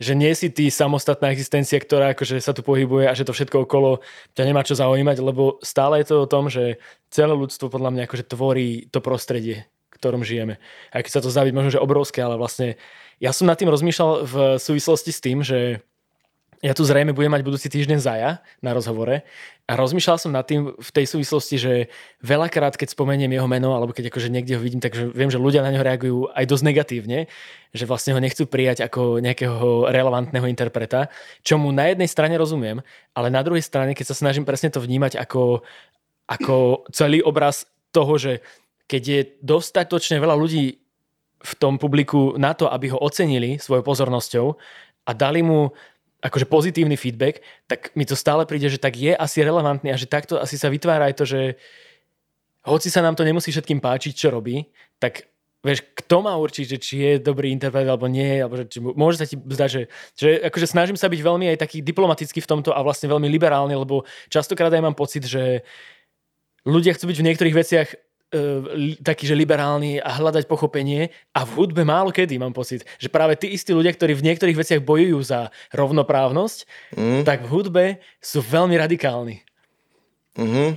[0.02, 3.70] že nie si ty samostatná existencia, ktorá akože sa tu pohybuje a že to všetko
[3.70, 4.02] okolo
[4.34, 6.82] ťa nemá čo zaujímať, lebo stále je to o tom, že
[7.14, 10.58] celé ľudstvo podľa mňa akože tvorí to prostredie, v ktorom žijeme.
[10.90, 12.82] A keď sa to zdá byť možno, že obrovské, ale vlastne
[13.22, 15.86] ja som nad tým rozmýšľal v súvislosti s tým, že
[16.62, 19.26] ja tu zrejme budem mať budúci týždeň Zaja na rozhovore.
[19.66, 21.74] A rozmýšľal som nad tým v tej súvislosti, že
[22.22, 25.66] veľakrát, keď spomeniem jeho meno alebo keď akože niekde ho vidím, takže viem, že ľudia
[25.66, 27.20] na neho reagujú aj dosť negatívne,
[27.74, 31.10] že vlastne ho nechcú prijať ako nejakého relevantného interpreta,
[31.42, 32.86] čo mu na jednej strane rozumiem,
[33.18, 35.66] ale na druhej strane, keď sa snažím presne to vnímať ako,
[36.30, 38.46] ako celý obraz toho, že
[38.86, 40.78] keď je dostatočne veľa ľudí
[41.42, 44.48] v tom publiku na to, aby ho ocenili svojou pozornosťou
[45.08, 45.74] a dali mu
[46.22, 50.06] akože pozitívny feedback, tak mi to stále príde, že tak je asi relevantný a že
[50.06, 51.42] takto asi sa vytvára aj to, že
[52.62, 54.70] hoci sa nám to nemusí všetkým páčiť, čo robí,
[55.02, 55.26] tak
[55.66, 59.18] vieš, kto má určiť, že či je dobrý interpret alebo nie, alebo že či, môže
[59.18, 59.82] sa ti zdať, že,
[60.14, 63.74] že akože snažím sa byť veľmi aj taký diplomatický v tomto a vlastne veľmi liberálny,
[63.74, 65.66] lebo častokrát aj mám pocit, že
[66.66, 67.88] ľudia chcú byť v niektorých veciach
[69.04, 73.36] taký, že liberálny a hľadať pochopenie a v hudbe málo kedy mám pocit, že práve
[73.36, 76.60] tí istí ľudia, ktorí v niektorých veciach bojujú za rovnoprávnosť,
[76.96, 77.22] mm.
[77.28, 77.86] tak v hudbe
[78.24, 79.44] sú veľmi radikálni.
[80.40, 80.70] Mm-hmm.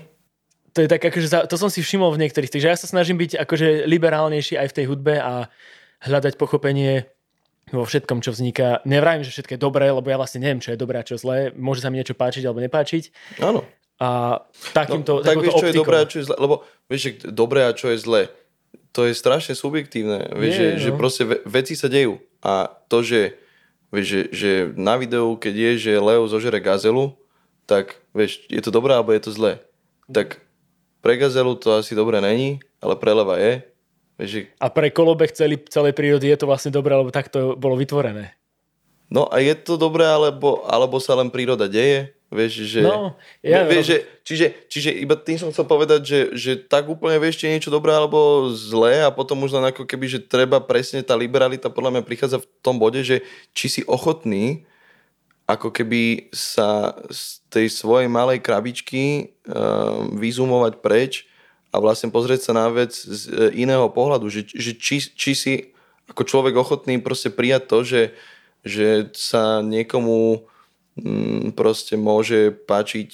[0.74, 3.38] To je tak, akože, to som si všimol v niektorých, takže ja sa snažím byť
[3.38, 5.46] akože liberálnejší aj v tej hudbe a
[6.02, 7.07] hľadať pochopenie
[7.70, 8.82] vo všetkom, čo vzniká.
[8.82, 11.55] Nevrajím, že všetko je dobré, lebo ja vlastne neviem, čo je dobré a čo zlé.
[11.55, 13.38] Môže sa mi niečo páčiť alebo nepáčiť.
[13.40, 13.62] Áno.
[14.05, 14.36] A
[14.76, 15.72] takýmto, no, tak vieš, čo optikou.
[15.72, 16.55] je dobré a čo je zlé, lebo
[16.92, 18.22] vieš, že dobré a čo je zlé,
[18.92, 20.80] to je strašne subjektívne, vieš, že, no.
[20.84, 23.40] že proste ve, veci sa dejú a to, že,
[23.88, 27.16] vieš, že, že na videu, keď je, že Leo zožere gazelu,
[27.64, 29.64] tak vieš, je to dobré alebo je to zlé.
[30.12, 30.44] Tak
[31.00, 33.64] pre gazelu to asi dobré není, ale pre leva je.
[34.20, 34.40] Vieš, že...
[34.61, 38.36] A pre kolobeh celý, celej prírody je to vlastne dobré, lebo tak to bolo vytvorené.
[39.11, 42.80] No a je to dobré, alebo, alebo sa len príroda deje, Vieš, že...
[42.82, 43.14] No,
[43.47, 47.39] ja vieš, že, čiže, čiže iba tým som chcel povedať, že, že tak úplne vieš,
[47.39, 51.14] či niečo dobré alebo zlé a potom už len ako keby, že treba presne tá
[51.14, 53.22] liberalita podľa mňa prichádza v tom bode, že
[53.55, 54.66] či si ochotný
[55.45, 61.28] ako keby sa z tej svojej malej krabičky um, vyzumovať preč
[61.68, 65.53] a vlastne pozrieť sa na vec z e, iného pohľadu, že, že či, či si
[66.07, 68.03] ako človek ochotný proste prijať to, že,
[68.62, 70.47] že sa niekomu
[71.59, 73.11] proste môže páčiť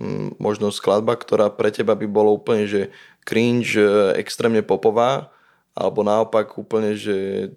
[0.00, 2.88] mm, možno skladba, ktorá pre teba by bolo úplne, že
[3.24, 5.28] cringe, e, extrémne popová,
[5.76, 7.50] alebo naopak úplne, že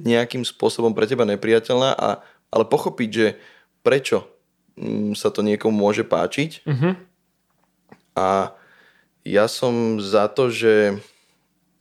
[0.00, 3.26] nejakým spôsobom pre teba nepriateľná, a, ale pochopiť, že
[3.84, 4.24] prečo
[4.80, 6.64] mm, sa to niekomu môže páčiť.
[6.64, 6.92] Mm-hmm.
[8.16, 8.56] A
[9.28, 10.96] ja som za to, že,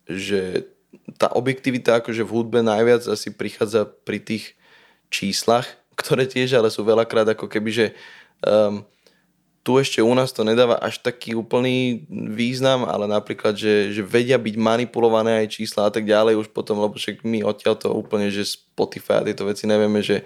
[0.04, 0.68] že
[1.16, 4.46] tá objektivita akože v hudbe najviac asi prichádza pri tých
[5.08, 7.86] číslach, ktoré tiež ale sú veľakrát ako keby, že
[8.44, 8.84] um,
[9.66, 14.38] tu ešte u nás to nedáva až taký úplný význam, ale napríklad, že, že vedia
[14.38, 18.30] byť manipulované aj čísla a tak ďalej už potom, lebo však my odtiaľ to úplne,
[18.30, 20.22] že Spotify a tieto veci nevieme, že,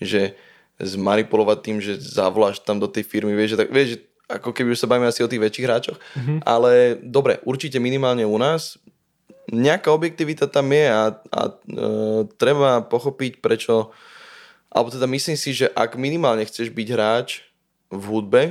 [0.00, 0.32] že
[0.80, 3.98] zmanipulovať tým, že zavoláš tam do tej firmy, vieš, že tak, vieš, že
[4.28, 6.38] ako keby už sa bavíme asi o tých väčších hráčoch, mm-hmm.
[6.48, 8.80] ale dobre, určite minimálne u nás
[9.48, 11.52] nejaká objektivita tam je a, a e,
[12.36, 13.92] treba pochopiť, prečo
[14.68, 17.28] alebo teda myslím si, že ak minimálne chceš byť hráč
[17.88, 18.42] v hudbe,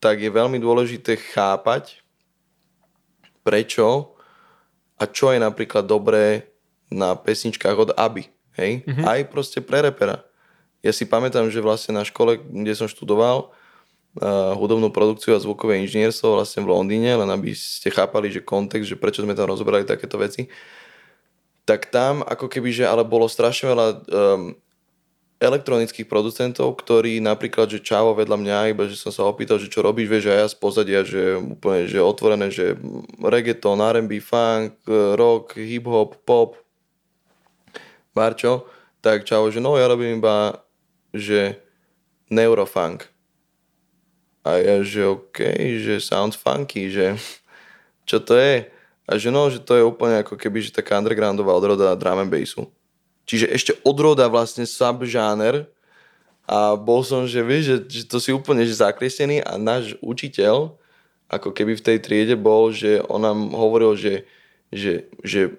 [0.00, 2.00] tak je veľmi dôležité chápať,
[3.44, 4.16] prečo
[4.96, 6.48] a čo je napríklad dobré
[6.88, 8.28] na pesničkách od Aby.
[8.56, 8.84] Hej?
[8.84, 9.04] Mm-hmm.
[9.04, 10.24] Aj proste pre repera.
[10.80, 15.76] Ja si pamätám, že vlastne na škole, kde som študoval uh, hudobnú produkciu a zvukové
[15.84, 19.84] inžinierstvo vlastne v Londýne, len aby ste chápali, že kontext, že prečo sme tam rozoberali
[19.84, 20.48] takéto veci,
[21.68, 24.56] tak tam ako keby, že ale bolo strašne veľa um,
[25.40, 29.80] elektronických producentov, ktorí napríklad, že čavo vedľa mňa, iba že som sa opýtal, že čo
[29.80, 32.76] robíš, vieš, a ja z pozadia, že úplne, že otvorené, že
[33.16, 34.76] reggaeton, R&B, funk,
[35.16, 36.60] rock, hip-hop, pop,
[38.12, 38.68] barčo,
[39.00, 40.60] tak čavo, že no ja robím iba,
[41.16, 41.56] že
[42.28, 43.08] neurofunk.
[44.44, 45.40] A ja, že OK,
[45.80, 47.16] že sounds funky, že
[48.04, 48.68] čo to je?
[49.08, 52.28] A že no, že to je úplne ako keby, že taká undergroundová odroda drum and
[52.28, 52.68] bassu.
[53.30, 55.70] Čiže ešte odroda vlastne subžáner
[56.50, 60.74] a bol som, že vieš, že, že to si úplne že zakresený a náš učiteľ
[61.30, 64.26] ako keby v tej triede bol, že on nám hovoril, že,
[64.74, 65.54] že, že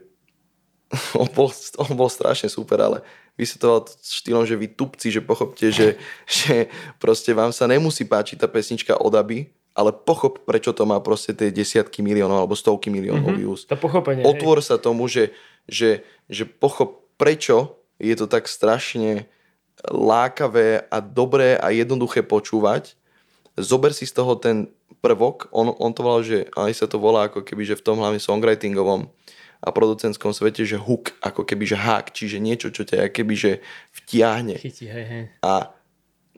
[1.22, 1.47] on, bol,
[1.80, 2.99] on bol strašne super, ale
[3.39, 5.95] vysvetoval štýlom, že vy tupci, že pochopte, že,
[6.28, 6.67] že
[6.99, 11.32] proste vám sa nemusí páčiť tá pesnička od Aby, ale pochop, prečo to má proste
[11.32, 13.39] tie desiatky miliónov alebo stovky miliónov mm-hmm.
[13.39, 13.63] views.
[13.72, 14.28] To pochopenie.
[14.28, 14.67] Otvor hej.
[14.67, 15.32] sa tomu, že,
[15.63, 19.30] že, že pochop, prečo je to tak strašne
[19.86, 22.97] lákavé a dobré a jednoduché počúvať.
[23.53, 24.74] Zober si z toho ten
[25.05, 28.01] prvok, on, on to volal, že aj sa to volá ako keby, že v tom
[28.01, 29.05] hlavne songwritingovom
[29.61, 33.51] a producentskom svete, že hook, ako keby, že hack, čiže niečo, čo ťa keby, že
[33.93, 34.57] vtiahne.
[34.57, 35.24] Chytí, hej, hej.
[35.45, 35.69] A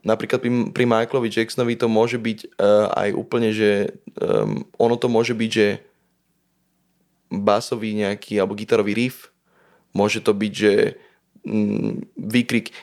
[0.04, 5.08] napríklad pri, pri Michaelovi Jacksonovi to môže byť uh, aj úplne, že um, ono to
[5.08, 5.68] môže byť, že
[7.32, 9.33] basový nejaký alebo gitarový riff,
[9.94, 10.74] môže to byť, že
[11.46, 12.74] mm, výkrik,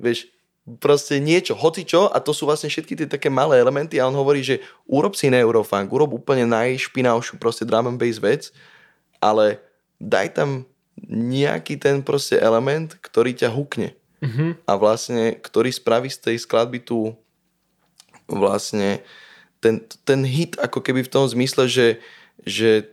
[0.00, 0.32] vieš,
[0.80, 4.16] proste niečo, hoci čo, a to sú vlastne všetky tie také malé elementy a on
[4.16, 8.48] hovorí, že urob si neurofunk, urob úplne najšpinavšiu proste drum and bass vec,
[9.20, 9.60] ale
[10.00, 10.64] daj tam
[11.08, 13.92] nejaký ten proste element, ktorý ťa hukne.
[14.24, 14.64] Mm-hmm.
[14.64, 17.12] A vlastne, ktorý spraví z tej skladby tu
[18.24, 19.04] vlastne
[19.60, 22.00] ten, ten hit ako keby v tom zmysle, že,
[22.40, 22.88] že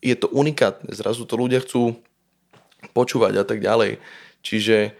[0.00, 0.88] je to unikátne.
[0.96, 2.00] Zrazu to ľudia chcú
[2.92, 3.98] počúvať a tak ďalej.
[4.44, 4.94] Čiže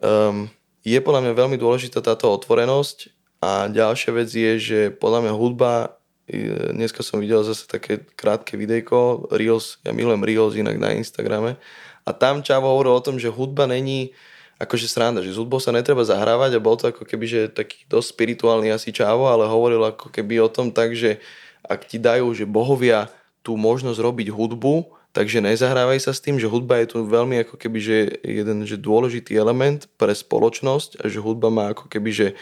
[0.00, 0.48] um,
[0.86, 3.12] je podľa mňa veľmi dôležitá táto otvorenosť
[3.44, 8.56] a ďalšia vec je, že podľa mňa hudba, e, dneska som videl zase také krátke
[8.56, 11.60] videjko, Reels, ja milujem Reels inak na Instagrame
[12.02, 14.16] a tam Čavo hovoril o tom, že hudba není
[14.58, 17.86] akože sranda, že s hudbou sa netreba zahrávať a bol to ako keby, že taký
[17.86, 21.22] dosť spirituálny asi Čavo, ale hovoril ako keby o tom tak, že
[21.62, 23.06] ak ti dajú, že bohovia
[23.46, 27.56] tú možnosť robiť hudbu, Takže nezahrávaj sa s tým, že hudba je tu veľmi ako
[27.56, 32.28] keby, že jeden že dôležitý element pre spoločnosť a že hudba má ako keby, že
[32.32, 32.34] e,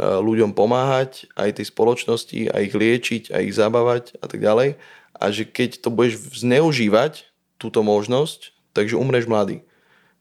[0.00, 4.80] ľuďom pomáhať, aj tej spoločnosti, aj ich liečiť, aj ich zabávať a tak ďalej.
[5.12, 7.28] A že keď to budeš zneužívať,
[7.60, 9.62] túto možnosť, takže umreš mladý.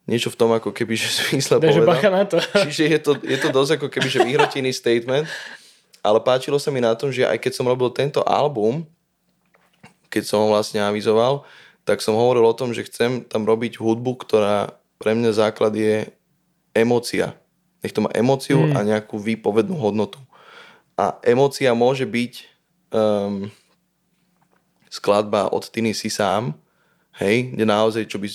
[0.05, 2.13] Niečo v tom ako keby, že zmysle povedal.
[2.13, 2.37] Na to.
[2.67, 5.25] Čiže je to, je to dosť ako keby, že vyhrotený statement,
[6.05, 8.85] ale páčilo sa mi na tom, že aj keď som robil tento album,
[10.11, 11.47] keď som ho vlastne avizoval,
[11.83, 16.05] tak som hovoril o tom, že chcem tam robiť hudbu, ktorá pre mňa základ je
[16.77, 17.33] emócia.
[17.81, 18.73] Nech to má emóciu mm.
[18.77, 20.21] a nejakú výpovednú hodnotu.
[20.93, 22.33] A emócia môže byť
[22.93, 23.49] um,
[24.91, 26.53] skladba od Tiny si sám,
[27.17, 28.27] hej, kde naozaj, čo by,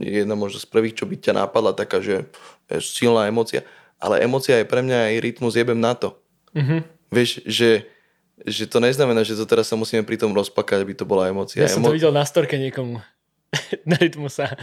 [0.00, 2.24] jedna možno z prvých, čo by ťa napadla, taká, že
[2.70, 3.60] je silná emócia,
[4.00, 6.16] ale emócia je pre mňa aj rytmus jebem na to.
[6.56, 6.80] Mm-hmm.
[7.12, 7.84] Vieš, že
[8.42, 11.62] že to neznamená, že to teraz sa musíme pri tom rozpakať, aby to bola emocia.
[11.62, 12.98] Ja som to videl na storke niekomu.
[13.90, 14.58] na rytmu sa.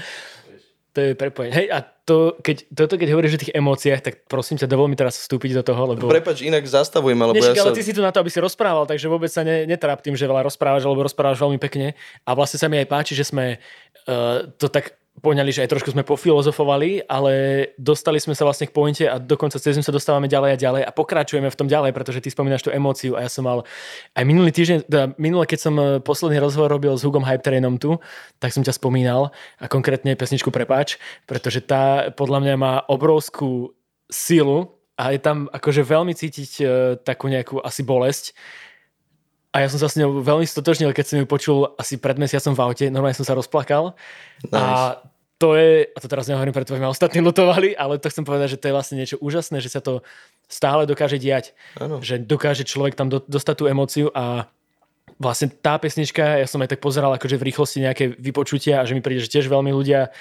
[0.91, 1.55] To je prepojenie.
[1.55, 4.99] Hej, a to, keď, toto keď hovoríš o tých emóciách, tak prosím ťa, dovol mi
[4.99, 6.11] teraz vstúpiť do toho, lebo...
[6.11, 7.77] Prepač, inak zastavujem, lebo Nešik, ja ale sa...
[7.79, 10.27] ty si tu na to, aby si rozprával, takže vôbec sa ne, netráp tým, že
[10.27, 11.95] veľa rozprávaš, lebo rozprávaš veľmi pekne.
[12.27, 15.93] A vlastne sa mi aj páči, že sme uh, to tak poňali, že aj trošku
[15.93, 17.33] sme pofilozofovali, ale
[17.77, 20.91] dostali sme sa vlastne k pointe a dokonca cez sa dostávame ďalej a ďalej a
[20.91, 23.63] pokračujeme v tom ďalej, pretože ty spomínaš tú emóciu a ja som mal
[24.17, 27.77] aj minulý týždeň, teda minule, keď som eh, posledný rozhovor robil s Hugom Hype Trainom
[27.77, 28.01] tu,
[28.41, 29.29] tak som ťa spomínal
[29.61, 30.97] a konkrétne pesničku Prepáč,
[31.29, 33.77] pretože tá podľa mňa má obrovskú
[34.09, 36.67] silu a je tam akože veľmi cítiť uh,
[36.99, 38.35] takú nejakú asi bolesť,
[39.51, 42.55] a ja som sa s ňou veľmi stotožnil, keď som ju počul asi pred mesiacom
[42.55, 42.85] v aute.
[42.87, 43.99] Normálne som sa rozplakal.
[44.47, 44.55] Nice.
[44.55, 45.03] A
[45.41, 48.59] to je, a to teraz nehovorím, preto ma ostatní lutovali, ale to chcem povedať, že
[48.61, 50.05] to je vlastne niečo úžasné, že sa to
[50.45, 51.57] stále dokáže diať.
[51.81, 51.97] Ano.
[51.97, 54.45] Že dokáže človek tam do, dostať tú emóciu a
[55.17, 58.93] vlastne tá pesnička, ja som aj tak pozeral akože v rýchlosti nejaké vypočutia a že
[58.93, 60.13] mi príde, že tiež veľmi ľudia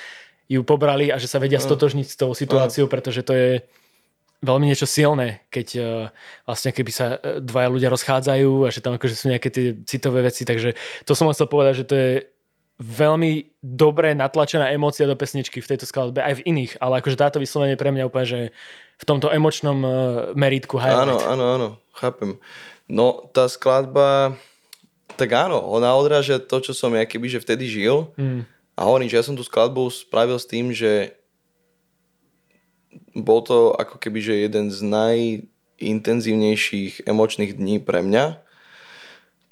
[0.48, 3.50] ju pobrali a že sa vedia stotožniť s tou situáciou, pretože to je
[4.40, 5.84] veľmi niečo silné, keď uh,
[6.48, 10.24] vlastne keby sa e, dvaja ľudia rozchádzajú a že tam akože sú nejaké tie citové
[10.24, 12.10] veci, takže to som chcel povedať, že to je
[12.80, 17.36] veľmi dobre natlačená emócia do pesničky v tejto skladbe, aj v iných, ale akože táto
[17.36, 18.56] vyslovene pre mňa úplne, že
[18.96, 19.92] v tomto emočnom uh,
[20.32, 21.04] meritku highlight.
[21.04, 22.40] Áno, áno, áno, chápem.
[22.88, 24.32] No, tá skladba,
[25.20, 28.08] tak áno, ona odráža to, čo som ja keby, že vtedy žil.
[28.16, 28.48] Mm.
[28.74, 31.12] A hovorím, že ja som tú skladbu spravil s tým, že
[33.12, 38.40] bol to ako keby, že jeden z najintenzívnejších emočných dní pre mňa.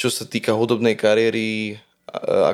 [0.01, 1.77] Čo sa týka hudobnej kariéry,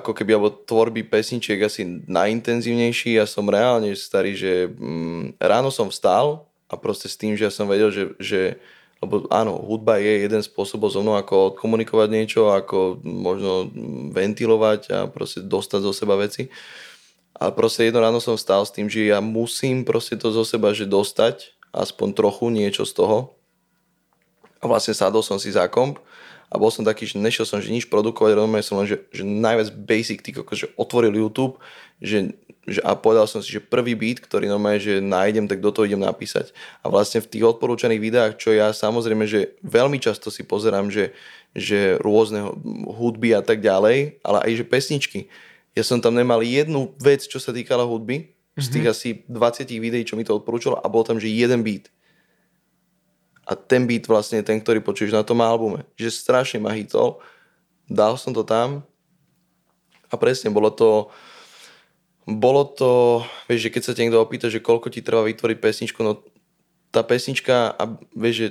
[0.01, 3.19] ako keby, alebo tvorby pesničiek asi najintenzívnejší.
[3.19, 7.53] Ja som reálne starý, že mm, ráno som vstal a proste s tým, že ja
[7.55, 8.41] som vedel, že, že
[9.05, 13.69] lebo áno, hudba je jeden spôsobov so mnou, ako komunikovať niečo, ako možno
[14.17, 16.49] ventilovať a proste dostať zo seba veci.
[17.37, 20.73] A proste jedno ráno som stál s tým, že ja musím proste to zo seba
[20.73, 23.37] že dostať, aspoň trochu niečo z toho.
[24.63, 26.01] A vlastne sadol som si za komp
[26.49, 29.23] a bol som taký, že nešiel som že nič produkovať, rovno som len, že, že
[29.25, 31.61] najviac basic, tý, že otvoril YouTube,
[32.01, 32.35] že
[32.65, 35.85] že, a povedal som si, že prvý beat, ktorý normálne, že nájdem, tak do toho
[35.85, 36.57] idem napísať.
[36.81, 41.13] A vlastne v tých odporúčaných videách, čo ja samozrejme, že veľmi často si pozerám, že,
[41.53, 42.57] že rôzne
[42.89, 45.21] hudby a tak ďalej, ale aj že pesničky.
[45.77, 48.65] Ja som tam nemal jednu vec, čo sa týkala hudby, mm-hmm.
[48.65, 48.93] z tých mhm.
[48.93, 51.93] asi 20 videí, čo mi to odporúčalo a bol tam, že jeden beat.
[53.45, 55.85] A ten beat vlastne ten, ktorý počuješ na tom albume.
[56.01, 57.21] Že strašne ma hitol.
[57.85, 58.81] Dal som to tam
[60.09, 61.13] a presne bolo to
[62.25, 63.21] bolo to,
[63.53, 66.25] vieš, že keď sa niekto opýta, že koľko ti trvá vytvoriť pesničku, no
[66.89, 67.85] tá pesnička, a
[68.17, 68.49] vieš, že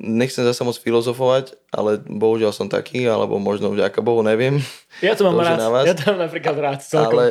[0.00, 4.62] nechcem zase moc filozofovať, ale bohužiaľ som taký, alebo možno vďaka Bohu, neviem.
[5.02, 7.18] Ja to mám to, rád, vás, ja to mám napríklad rád celkom.
[7.18, 7.26] Ale,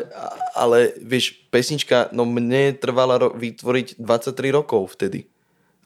[0.54, 5.33] ale vieš, pesnička, no mne trvala ro- vytvoriť 23 rokov vtedy.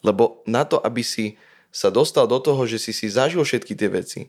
[0.05, 1.37] Lebo na to, aby si
[1.73, 4.21] sa dostal do toho, že si si zažil všetky tie veci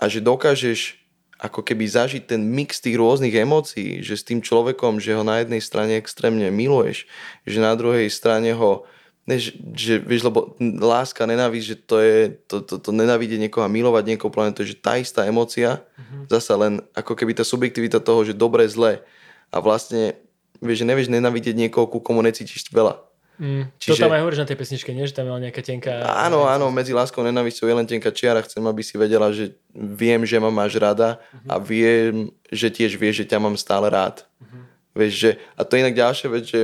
[0.00, 1.00] a že dokážeš
[1.40, 5.40] ako keby zažiť ten mix tých rôznych emócií, že s tým človekom, že ho na
[5.40, 7.08] jednej strane extrémne miluješ,
[7.48, 8.84] že na druhej strane ho
[9.24, 13.64] ne, že, že, vieš, lebo láska, nenávisť, že to je, to, to, to nenávidieť niekoho
[13.64, 16.22] a milovať niekoho, to je, že tá istá emócia, mm-hmm.
[16.28, 19.00] zasa len ako keby tá subjektivita toho, že dobre, zle
[19.48, 20.18] a vlastne,
[20.60, 23.09] vieš, že nevieš nenávidieť niekoho, ku komu necítiš veľa.
[23.40, 23.96] Mm, Čiže...
[23.96, 25.08] To tam aj hovoríš na tej pesničke, nie?
[25.08, 26.04] Že tam je nejaká tenká...
[26.04, 28.44] Áno, áno, medzi láskou a nenávisťou je len tenká čiara.
[28.44, 31.48] Chcem, aby si vedela, že viem, že ma máš rada uh-huh.
[31.48, 34.28] a viem, že tiež vieš, že ťa mám stále rád.
[34.36, 34.60] Uh-huh.
[34.92, 35.30] Vieš, že...
[35.56, 36.60] A to je inak ďalšia vec, že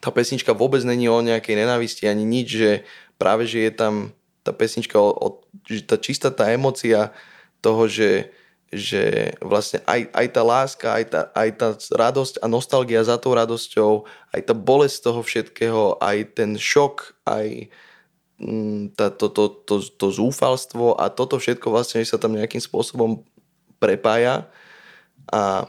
[0.00, 2.70] tá pesnička vôbec není o nejakej nenávisti ani nič, že
[3.20, 5.28] práve, že je tam tá pesnička o, o
[5.68, 7.12] že tá čistá tá emocia
[7.60, 8.32] toho, že
[8.68, 13.32] že vlastne aj, aj tá láska, aj tá, aj tá radosť a nostalgia za tou
[13.32, 14.04] radosťou,
[14.36, 17.72] aj tá bolesť toho všetkého, aj ten šok, aj
[18.36, 23.24] mm, tá, to, to, to, to zúfalstvo a toto všetko vlastne sa tam nejakým spôsobom
[23.80, 24.44] prepája
[25.32, 25.64] a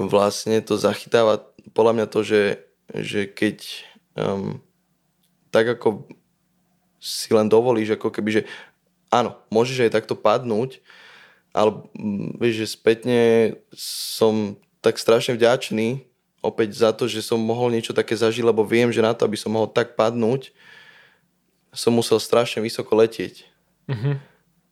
[0.00, 1.44] vlastne to zachytáva
[1.76, 2.42] podľa mňa to, že,
[2.88, 3.84] že keď
[4.16, 4.64] um,
[5.52, 6.08] tak ako
[6.98, 8.42] si len dovolíš, ako keby, že
[9.12, 10.82] áno, môžeš aj takto padnúť,
[11.52, 13.20] ale mm, vieš, že spätne
[13.74, 16.06] som tak strašne vďačný
[16.38, 19.34] opäť za to, že som mohol niečo také zažiť, lebo viem, že na to, aby
[19.34, 20.54] som mohol tak padnúť,
[21.74, 23.44] som musel strašne vysoko letieť.
[23.90, 24.14] Mm-hmm.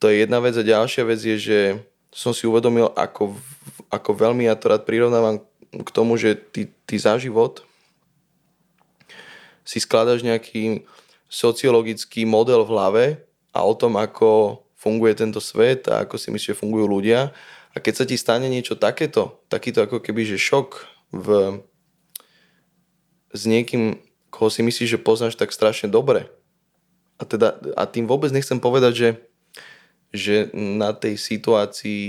[0.01, 1.59] To je jedna vec a ďalšia vec je, že
[2.15, 3.37] som si uvedomil, ako,
[3.93, 7.67] ako veľmi ja to rád prirovnávam k tomu, že ty, ty za život
[9.67, 10.87] si skladaš nejaký
[11.27, 13.05] sociologický model v hlave
[13.51, 17.35] a o tom, ako funguje tento svet a ako si myslíš, že fungujú ľudia.
[17.75, 21.27] A keď sa ti stane niečo takéto, takýto ako keby, že šok v,
[23.35, 23.99] s niekým,
[24.31, 26.31] koho si myslíš, že poznáš tak strašne dobre.
[27.19, 29.09] A, teda, a tým vôbec nechcem povedať, že,
[30.15, 32.07] že na tej situácii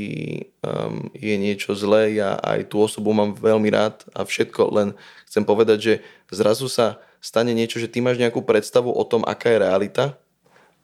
[0.61, 2.21] um, je niečo zlé.
[2.21, 4.87] Ja aj tú osobu mám veľmi rád a všetko, len
[5.25, 5.93] chcem povedať, že
[6.29, 10.05] zrazu sa stane niečo, že ty máš nejakú predstavu o tom, aká je realita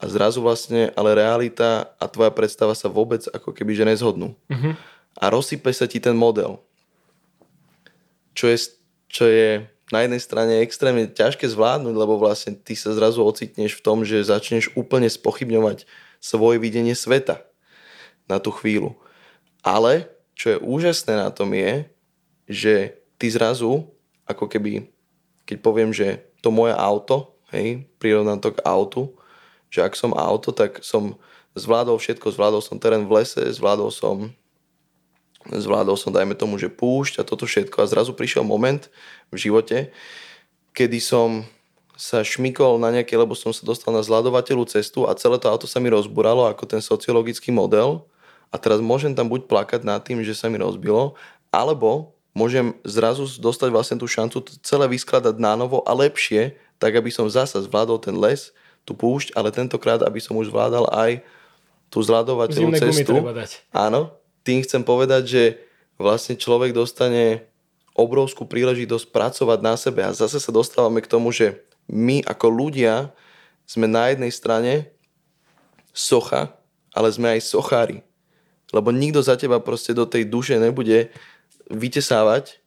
[0.04, 4.36] a zrazu vlastne, ale realita a tvoja predstava sa vôbec ako keby že nezhodnú.
[4.51, 4.76] Uh-huh.
[5.16, 6.60] A rozsype sa ti ten model.
[8.36, 8.58] Čo je,
[9.08, 9.64] čo je
[9.95, 14.28] na jednej strane extrémne ťažké zvládnuť, lebo vlastne ty sa zrazu ocitneš v tom, že
[14.28, 15.88] začneš úplne spochybňovať
[16.20, 17.39] svoje videnie sveta
[18.28, 18.99] na tú chvíľu.
[19.64, 21.88] Ale čo je úžasné na tom je,
[22.51, 23.88] že ty zrazu,
[24.28, 24.91] ako keby,
[25.47, 29.16] keď poviem, že to moje auto, hej, prirovnám to k autu,
[29.74, 31.17] že ak som auto, tak som
[31.57, 34.30] zvládol všetko, zvládol som terén v lese, zvládol som
[35.49, 37.84] zvládol som, dajme tomu, že púšť a toto všetko.
[37.84, 38.88] A zrazu prišiel moment
[39.28, 39.91] v živote,
[40.71, 41.43] kedy som
[41.99, 45.67] sa šmikol na nejaké, lebo som sa dostal na zladovateľú cestu a celé to auto
[45.67, 48.07] sa mi rozburalo ako ten sociologický model.
[48.53, 51.17] A teraz môžem tam buď plakať nad tým, že sa mi rozbilo,
[51.51, 57.30] alebo môžem zrazu dostať vlastne tú šancu celé vyskladať na a lepšie, tak aby som
[57.30, 58.53] zasa zvládol ten les,
[58.84, 61.23] tú púšť, ale tentokrát, aby som už zvládal aj
[61.88, 63.15] tú zľadovateľnú cestu.
[63.71, 65.43] Áno, tým chcem povedať, že
[65.95, 67.47] vlastne človek dostane
[67.93, 70.01] obrovskú príležitosť pracovať na sebe.
[70.01, 73.13] A zase sa dostávame k tomu, že my ako ľudia
[73.69, 74.73] sme na jednej strane
[75.93, 76.51] socha,
[76.91, 78.01] ale sme aj sochári.
[78.73, 81.13] Lebo nikto za teba proste do tej duše nebude
[81.69, 82.57] vytesávať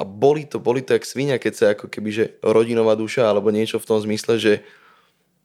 [0.00, 3.52] a boli to, boli to jak svinia, keď sa ako keby, že rodinová duša alebo
[3.52, 4.64] niečo v tom zmysle, že,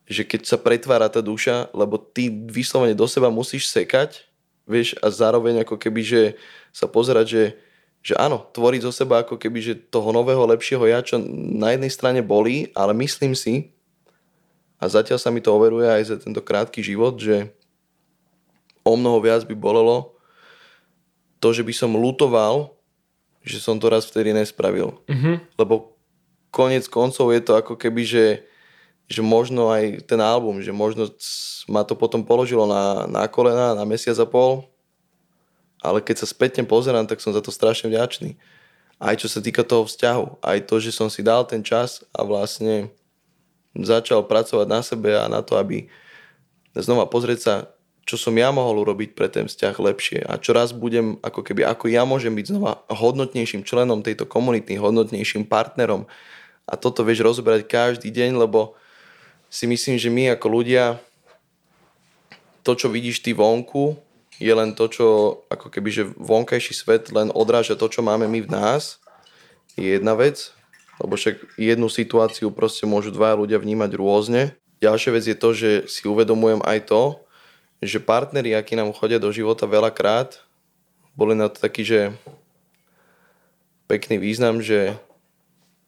[0.05, 4.21] že keď sa pretvára tá duša, lebo ty vyslovene do seba musíš sekať,
[4.69, 6.21] vieš, a zároveň ako keby, že
[6.69, 7.43] sa pozerať, že,
[8.01, 11.17] že áno, tvoriť zo seba ako keby, že toho nového, lepšieho ja, čo
[11.57, 13.73] na jednej strane bolí, ale myslím si,
[14.75, 17.49] a zatiaľ sa mi to overuje aj za tento krátky život, že
[18.85, 20.13] o mnoho viac by bolelo
[21.39, 22.75] to, že by som lutoval,
[23.41, 24.99] že som to raz vtedy nespravil.
[25.09, 25.57] Mm-hmm.
[25.57, 25.95] Lebo
[26.53, 28.45] konec koncov je to ako keby, že,
[29.05, 31.13] že možno aj ten album, že možno
[31.69, 34.65] ma to potom položilo na, na kolena na mesiac a pol,
[35.85, 38.33] ale keď sa spätne pozerám, tak som za to strašne vďačný.
[38.97, 42.25] Aj čo sa týka toho vzťahu, aj to, že som si dal ten čas a
[42.25, 42.89] vlastne
[43.77, 45.91] začal pracovať na sebe a na to, aby
[46.73, 47.55] znova pozrieť sa,
[48.05, 50.19] čo som ja mohol urobiť pre ten vzťah lepšie.
[50.29, 54.77] A čo raz budem, ako keby, ako ja môžem byť znova hodnotnejším členom tejto komunity,
[54.77, 56.05] hodnotnejším partnerom.
[56.69, 58.77] A toto vieš rozoberať každý deň, lebo
[59.55, 60.99] si myslím, že my ako ľudia
[62.67, 63.95] to, čo vidíš ty vonku,
[64.35, 65.05] je len to, čo
[65.47, 68.99] ako keby, že vonkajší svet len odráža to, čo máme my v nás,
[69.79, 70.51] je jedna vec,
[70.99, 74.51] lebo však jednu situáciu proste môžu dva ľudia vnímať rôzne.
[74.83, 77.03] Ďalšia vec je to, že si uvedomujem aj to,
[77.79, 80.35] že partneri, akí nám chodia do života veľakrát,
[81.15, 81.99] boli na to taký, že
[83.87, 84.99] pekný význam, že,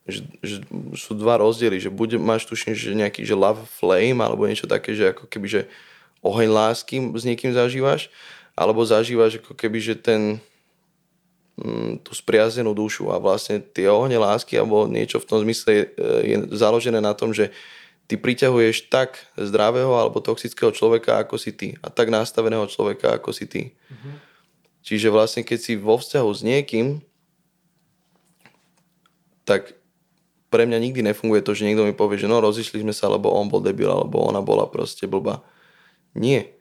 [0.07, 0.63] že, že
[0.95, 4.95] sú dva rozdiely, že buď máš tuším, že nejaký že love flame alebo niečo také,
[4.95, 5.61] že ako keby, že
[6.23, 8.07] oheň lásky s niekým zažívaš,
[8.55, 10.39] alebo zažívaš ako keby, že ten
[11.59, 15.83] mm, tú spriazenú dušu a vlastne tie ohne lásky alebo niečo v tom zmysle je,
[16.23, 17.51] je založené na tom, že
[18.07, 21.75] ty priťahuješ tak zdravého alebo toxického človeka, ako si ty.
[21.83, 23.75] A tak nastaveného človeka, ako si ty.
[23.91, 24.15] Mm-hmm.
[24.87, 27.03] Čiže vlastne, keď si vo vzťahu s niekým,
[29.43, 29.75] tak
[30.47, 33.31] pre mňa nikdy nefunguje to, že niekto mi povie, že no rozišli sme sa, lebo
[33.31, 35.43] on bol debil, alebo ona bola proste blbá.
[36.15, 36.55] Nie.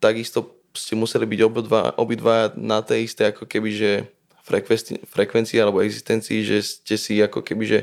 [0.00, 3.90] Takisto ste museli byť obidva, obidva na tej isté ako keby, že
[4.46, 7.78] frekvencii, frekvencii alebo existencii, že ste si ako keby, že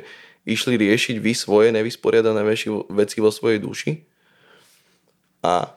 [0.47, 2.41] išli riešiť vy svoje nevysporiadané
[2.87, 4.07] veci vo svojej duši
[5.43, 5.75] a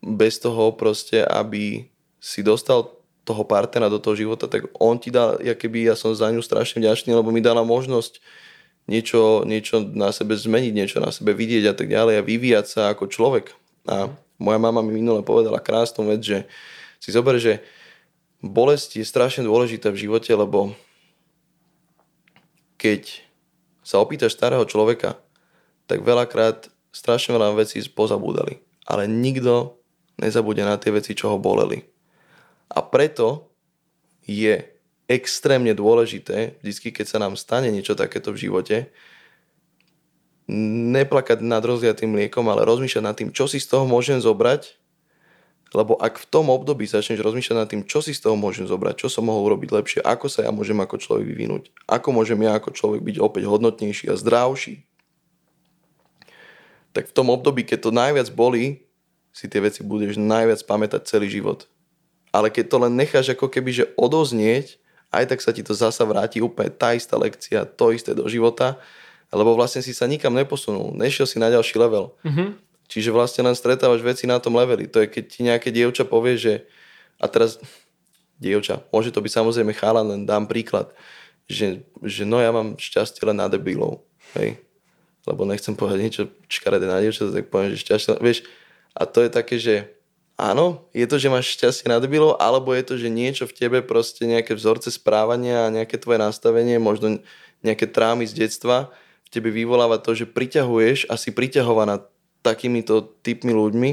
[0.00, 1.90] bez toho proste, aby
[2.22, 2.94] si dostal
[3.26, 6.38] toho partnera do toho života, tak on ti dal, ja keby ja som za ňu
[6.38, 8.22] strašne vďačný, lebo mi dala možnosť
[8.86, 12.82] niečo, niečo na sebe zmeniť, niečo na sebe vidieť a tak ďalej a vyvíjať sa
[12.94, 13.52] ako človek.
[13.86, 16.38] A moja mama mi minule povedala krásnu vec, že
[17.02, 17.62] si zober, že
[18.42, 20.74] bolesť je strašne dôležitá v živote, lebo
[22.76, 23.22] keď
[23.86, 25.18] sa opýtaš starého človeka,
[25.86, 28.58] tak veľakrát strašne veľa vecí pozabúdali.
[28.86, 29.78] Ale nikto
[30.18, 31.86] nezabude na tie veci, čo ho boleli.
[32.70, 33.50] A preto
[34.26, 34.75] je
[35.06, 38.76] extrémne dôležité, vždy, keď sa nám stane niečo takéto v živote,
[40.94, 44.78] neplakať nad rozliatým mliekom, ale rozmýšľať nad tým, čo si z toho môžem zobrať
[45.74, 49.02] lebo ak v tom období začneš rozmýšľať nad tým, čo si z toho môžem zobrať,
[49.02, 52.54] čo som mohol urobiť lepšie, ako sa ja môžem ako človek vyvinúť, ako môžem ja
[52.54, 54.86] ako človek byť opäť hodnotnejší a zdravší,
[56.94, 58.86] tak v tom období, keď to najviac bolí,
[59.34, 61.68] si tie veci budeš najviac pamätať celý život.
[62.32, 64.80] Ale keď to len necháš ako keby, že odoznieť,
[65.16, 68.76] aj tak sa ti to zasa vráti úplne tá istá lekcia, to isté do života,
[69.32, 72.14] lebo vlastne si sa nikam neposunul, nešiel si na ďalší level.
[72.22, 72.48] Mm-hmm.
[72.86, 74.86] Čiže vlastne len stretávaš veci na tom leveli.
[74.86, 76.52] To je, keď ti nejaké dievča povie, že
[77.18, 77.58] a teraz
[78.38, 80.92] dievča, môže to byť samozrejme chála, len dám príklad,
[81.50, 84.06] že, že no ja mám šťastie len na debilov.
[84.38, 84.60] Hej?
[85.26, 88.46] Lebo nechcem povedať niečo škaredé na dievča, tak poviem, že šťastie, vieš,
[88.94, 89.95] a to je také, že
[90.36, 93.78] áno, je to, že máš šťastie na debilov, alebo je to, že niečo v tebe,
[93.80, 97.20] proste nejaké vzorce správania a nejaké tvoje nastavenie, možno
[97.64, 98.92] nejaké trámy z detstva,
[99.26, 102.06] v tebe vyvoláva to, že priťahuješ a si priťahovaná
[102.46, 103.90] takýmito typmi ľuďmi,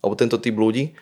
[0.00, 0.96] alebo tento typ ľudí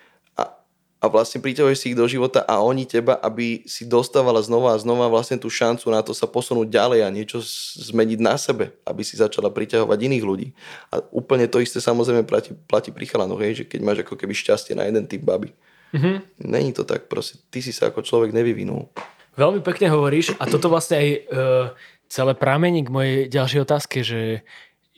[0.99, 4.83] a, vlastne priťahuješ si ich do života a oni teba, aby si dostávala znova a
[4.83, 7.39] znova vlastne tú šancu na to sa posunúť ďalej a niečo
[7.79, 10.49] zmeniť na sebe, aby si začala priťahovať iných ľudí.
[10.91, 14.35] A úplne to isté samozrejme platí, platí pri chalanoch, hej, že keď máš ako keby
[14.35, 15.55] šťastie na jeden typ baby.
[15.95, 16.17] Mm-hmm.
[16.45, 18.91] Není to tak, proste, ty si sa ako človek nevyvinul.
[19.39, 21.67] Veľmi pekne hovoríš a toto vlastne aj uh,
[22.11, 24.43] celé pramení k mojej ďalšej otázke, že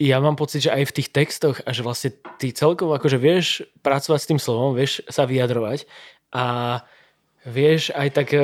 [0.01, 3.69] ja mám pocit, že aj v tých textoch a že vlastne ty celkovo akože vieš
[3.85, 5.85] pracovať s tým slovom, vieš sa vyjadrovať
[6.33, 6.45] a
[7.45, 8.41] vieš aj tak e,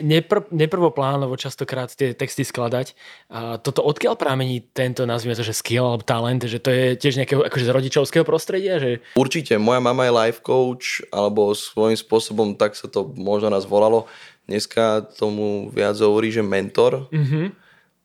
[0.00, 2.96] nepr- neprvoplánovo častokrát tie texty skladať.
[3.32, 7.20] A toto odkiaľ prámení tento, nazvime to, že skill alebo talent, že to je tiež
[7.20, 8.80] nejakého akože z rodičovského prostredia?
[8.80, 9.04] Že...
[9.16, 14.08] Určite, moja mama je life coach, alebo svojím spôsobom tak sa to možno nás volalo.
[14.48, 17.12] Dneska tomu viac hovorí, že mentor.
[17.12, 17.46] Mm-hmm.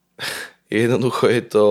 [0.83, 1.65] Jednoducho je to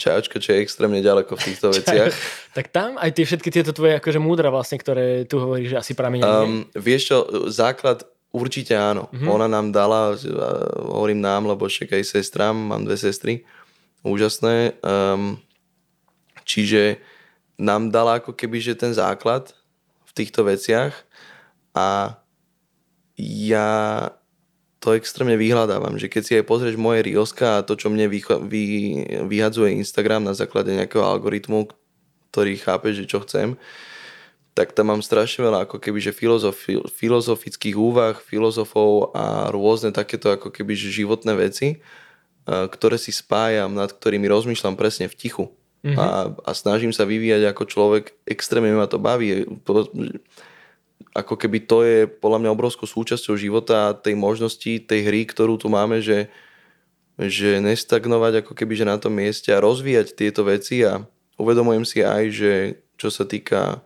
[0.00, 2.12] čajočka, čo je extrémne ďaleko v týchto veciach.
[2.56, 5.92] tak tam aj tie všetky tieto tvoje akože múdra vlastne, ktoré tu hovoríš, že asi
[5.92, 6.24] pramenia.
[6.24, 7.16] Um, vieš čo,
[7.52, 9.12] základ určite áno.
[9.12, 9.28] Mm-hmm.
[9.28, 10.16] Ona nám dala,
[10.80, 13.44] hovorím nám, lebo však aj sestrám, mám dve sestry,
[14.00, 14.80] úžasné.
[14.80, 15.36] Um,
[16.48, 17.02] čiže
[17.60, 19.52] nám dala ako keby, že ten základ
[20.08, 20.96] v týchto veciach
[21.76, 22.16] a
[23.20, 23.68] ja
[24.80, 28.24] to extrémne vyhľadávam, že keď si aj pozrieš moje Reelska a to, čo mne vy,
[28.48, 28.64] vy,
[29.28, 31.68] vyhadzuje Instagram na základe nejakého algoritmu,
[32.32, 33.60] ktorý chápe, že čo chcem,
[34.56, 40.32] tak tam mám strašne veľa ako keby, že filozofi, filozofických úvah, filozofov a rôzne takéto
[40.32, 41.84] ako keby, že životné veci,
[42.48, 45.44] ktoré si spájam, nad ktorými rozmýšľam presne v tichu.
[45.80, 45.96] Mm-hmm.
[45.96, 46.06] A,
[46.44, 49.44] a snažím sa vyvíjať ako človek, extrémne ma to baví
[51.10, 55.58] ako keby to je podľa mňa obrovskou súčasťou života a tej možnosti, tej hry, ktorú
[55.58, 56.30] tu máme, že,
[57.18, 60.86] že nestagnovať ako keby že na tom mieste a rozvíjať tieto veci.
[60.86, 61.02] A
[61.34, 62.52] uvedomujem si aj, že
[62.94, 63.82] čo sa týka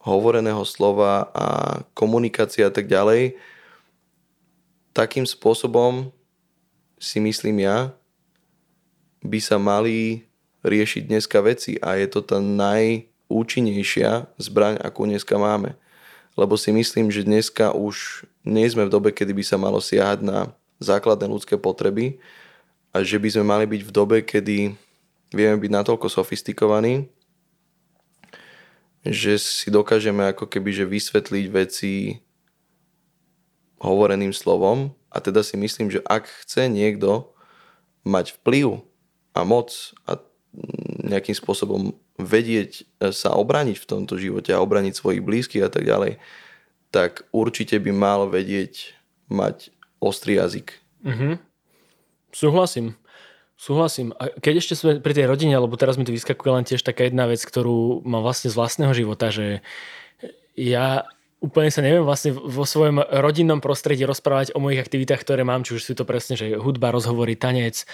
[0.00, 1.46] hovoreného slova a
[1.92, 3.36] komunikácia a tak ďalej,
[4.96, 6.12] takým spôsobom
[6.96, 7.92] si myslím ja,
[9.24, 10.28] by sa mali
[10.64, 15.76] riešiť dneska veci a je to tá najúčinnejšia zbraň, akú dneska máme
[16.34, 20.26] lebo si myslím, že dneska už nie sme v dobe, kedy by sa malo siahať
[20.26, 20.38] na
[20.82, 22.18] základné ľudské potreby
[22.90, 24.74] a že by sme mali byť v dobe, kedy
[25.34, 27.10] vieme byť natoľko sofistikovaní,
[29.06, 31.92] že si dokážeme ako keby že vysvetliť veci
[33.82, 34.96] hovoreným slovom.
[35.14, 37.30] A teda si myslím, že ak chce niekto
[38.02, 38.82] mať vplyv
[39.36, 40.18] a moc a
[41.04, 45.84] nejakým spôsobom vedieť e, sa obraniť v tomto živote a obraniť svojich blízkych a tak
[45.86, 46.22] ďalej,
[46.94, 48.94] tak určite by mal vedieť
[49.26, 50.78] mať ostrý jazyk.
[51.02, 51.34] Mm-hmm.
[52.30, 52.94] Súhlasím.
[53.54, 54.10] Súhlasím.
[54.18, 57.06] A keď ešte sme pri tej rodine, lebo teraz mi tu vyskakuje len tiež taká
[57.06, 59.62] jedna vec, ktorú mám vlastne z vlastného života, že
[60.58, 61.06] ja
[61.38, 65.76] úplne sa neviem vlastne vo svojom rodinnom prostredí rozprávať o mojich aktivitách, ktoré mám, či
[65.76, 67.84] už sú to presne, že hudba, rozhovory, tanec,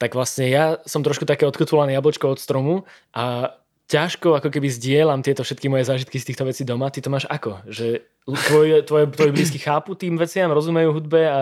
[0.00, 3.52] tak vlastne ja som trošku také odkutulané jablčko od stromu a
[3.84, 6.88] ťažko ako keby zdieľam tieto všetky moje zážitky z týchto vecí doma.
[6.88, 7.60] Ty to máš ako?
[7.68, 11.38] Že tvoj, tvoje, tvoje blízky chápu tým veciam, rozumejú hudbe a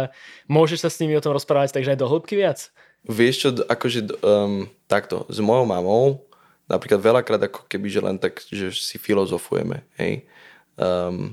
[0.51, 2.75] môžeš sa s nimi o tom rozprávať takže aj do hĺbky viac?
[3.07, 6.27] Vieš čo, akože um, takto, s mojou mamou
[6.67, 10.27] napríklad veľakrát ako keby, že len tak, že si filozofujeme, hej.
[10.77, 11.33] Um,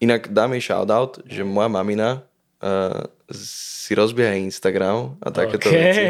[0.00, 2.24] inak dám jej shoutout, že moja mamina
[2.64, 5.78] uh, si rozbieha Instagram a takéto okay.
[5.78, 6.04] veci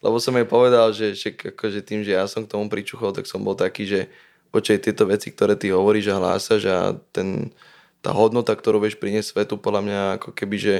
[0.00, 3.28] lebo som jej povedal, že, že akože tým, že ja som k tomu pričuchol, tak
[3.28, 4.00] som bol taký, že
[4.50, 6.78] počej tieto veci, ktoré ty hovoríš a hlásaš a
[7.14, 7.54] ten,
[8.00, 10.76] tá hodnota, ktorú vieš priniesť svetu, podľa mňa ako keby, že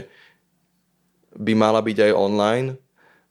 [1.37, 2.69] by mala byť aj online,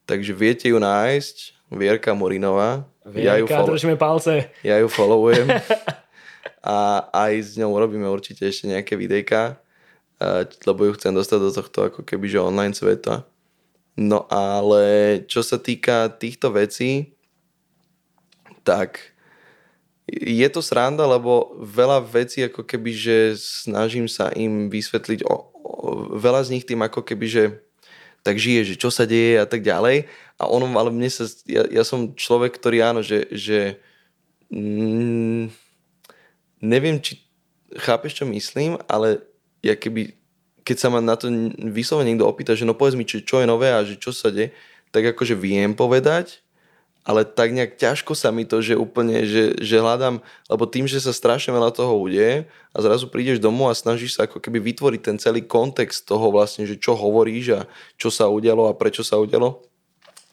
[0.07, 2.81] takže viete ju nájsť, Vierka Morinová.
[3.05, 4.49] Vierka, ja ju follow- držíme palce.
[4.65, 5.45] Ja ju followujem
[6.65, 9.61] a aj s ňou robíme určite ešte nejaké videjka,
[10.65, 13.28] lebo ju chcem dostať do tohto ako keby, že online sveta.
[13.99, 17.19] No ale čo sa týka týchto vecí,
[18.63, 19.11] tak
[20.07, 25.35] je to sranda, lebo veľa vecí ako keby, že snažím sa im vysvetliť, o, o,
[26.15, 27.43] veľa z nich tým ako keby, že
[28.23, 30.07] tak žije, že čo sa deje a tak ďalej.
[30.39, 33.83] A ono, ale mne sa, ja, ja som človek, ktorý áno, že, že
[34.47, 35.51] mm,
[36.63, 37.19] neviem, či
[37.75, 39.23] chápeš, čo myslím, ale
[39.59, 40.18] ja keby
[40.69, 43.49] keď sa ma na to vyslovene niekto opýta, že no povedz mi, čo, čo je
[43.49, 44.53] nové a že čo sa deje,
[44.93, 46.45] tak akože viem povedať,
[47.01, 51.01] ale tak nejak ťažko sa mi to, že úplne, že, že hľadám, lebo tým, že
[51.01, 55.01] sa strašne veľa toho udeje a zrazu prídeš domov a snažíš sa ako keby vytvoriť
[55.01, 57.61] ten celý kontext toho vlastne, že čo hovoríš a
[57.97, 59.65] čo sa udialo a prečo sa udialo.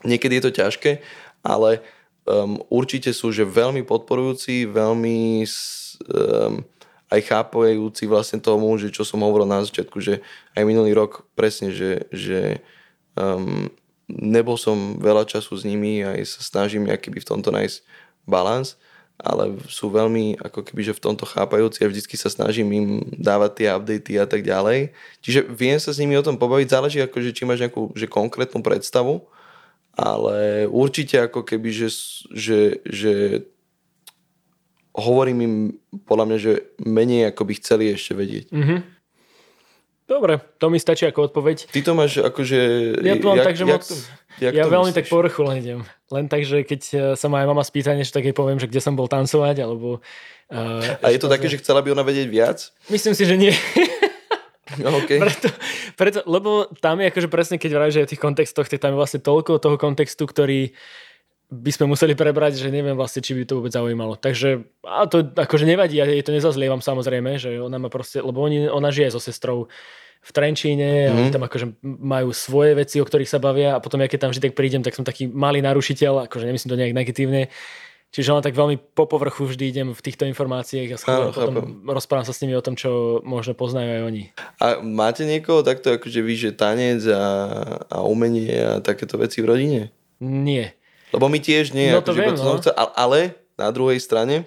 [0.05, 1.01] Niekedy je to ťažké,
[1.41, 1.81] ale
[2.29, 6.61] um, určite sú, že veľmi podporujúci, veľmi um,
[7.07, 10.27] aj chápajúci vlastne tomu, že čo som hovoril na začiatku, že
[10.59, 12.59] aj minulý rok presne, že, že
[13.15, 13.71] um,
[14.11, 17.87] nebol som veľa času s nimi a sa snažím nejaký v tomto nájsť
[18.27, 18.75] balans,
[19.17, 22.87] ale sú veľmi ako keby, že v tomto chápajúci a vždycky sa snažím im
[23.17, 24.93] dávať tie updaty a tak ďalej.
[25.25, 28.11] Čiže viem sa s nimi o tom pobaviť, záleží ako, že či máš nejakú že
[28.11, 29.25] konkrétnu predstavu,
[29.97, 31.89] ale určite ako keby, že,
[32.29, 33.13] že, že
[34.97, 35.55] hovorím im
[36.09, 38.47] podľa mňa, že menej ako by chceli ešte vedieť.
[38.51, 38.81] Mm-hmm.
[40.07, 41.67] Dobre, to mi stačí ako odpoveď.
[41.67, 42.59] Ty to máš akože...
[43.03, 43.83] Ja to mám jak, tak, že jak,
[44.39, 44.99] jak ja veľmi myslíš?
[45.03, 45.81] tak povrchu len idem.
[46.15, 48.71] Len tak, že keď eh, sa ma aj mama spýta niečo, tak jej poviem, že
[48.71, 49.99] kde som bol tancovať, alebo...
[50.47, 52.71] Uh, A je to také, že chcela by ona vedieť viac?
[52.87, 53.51] Myslím si, že nie.
[54.79, 55.19] No, okay.
[55.27, 55.49] preto,
[55.99, 59.01] preto, lebo tam je akože presne, keď vravíš, že v tých kontextoch, tak tam je
[59.03, 60.71] vlastne toľko toho kontextu, ktorý
[61.47, 64.19] by sme museli prebrať, že neviem vlastne, či by to vôbec zaujímalo.
[64.19, 68.43] Takže a to akože nevadí, ja jej to nezazlievam samozrejme, že ona má proste, lebo
[68.43, 69.71] oni, ona žije so sestrou
[70.21, 71.19] v Trenčíne a Mhm.
[71.23, 74.31] oni tam akože majú svoje veci, o ktorých sa bavia a potom, ja keď tam
[74.35, 77.43] vždy tak prídem, tak som taký malý narušiteľ, akože nemyslím to nejak negatívne,
[78.07, 81.53] Čiže len tak veľmi po povrchu vždy idem v týchto informáciách a skôr Áno, potom
[81.53, 81.91] chápem.
[81.91, 84.23] rozprávam sa s nimi o tom, čo možno poznajú aj oni.
[84.57, 87.23] A máte niekoho takto, akože vy, že tanec a,
[87.91, 89.81] a umenie a takéto veci v rodine?
[90.23, 90.76] Nie.
[91.15, 92.59] Lebo my tiež nie, No to akože viem, no.
[92.59, 94.45] chcel, ale, na druhej strane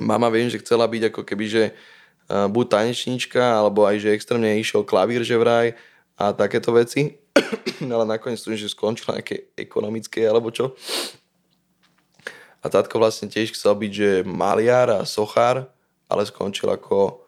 [0.00, 4.56] mama viem, že chcela byť ako keby, že uh, buď tanečníčka, alebo aj, že extrémne
[4.56, 5.76] išiel klavír, že vraj
[6.16, 7.20] a takéto veci.
[7.94, 10.76] ale nakoniec to, že skončila nejaké ekonomické alebo čo.
[12.62, 15.66] A tátko vlastne tiež chcel byť, že maliar a sochár,
[16.06, 17.20] ale skončil ako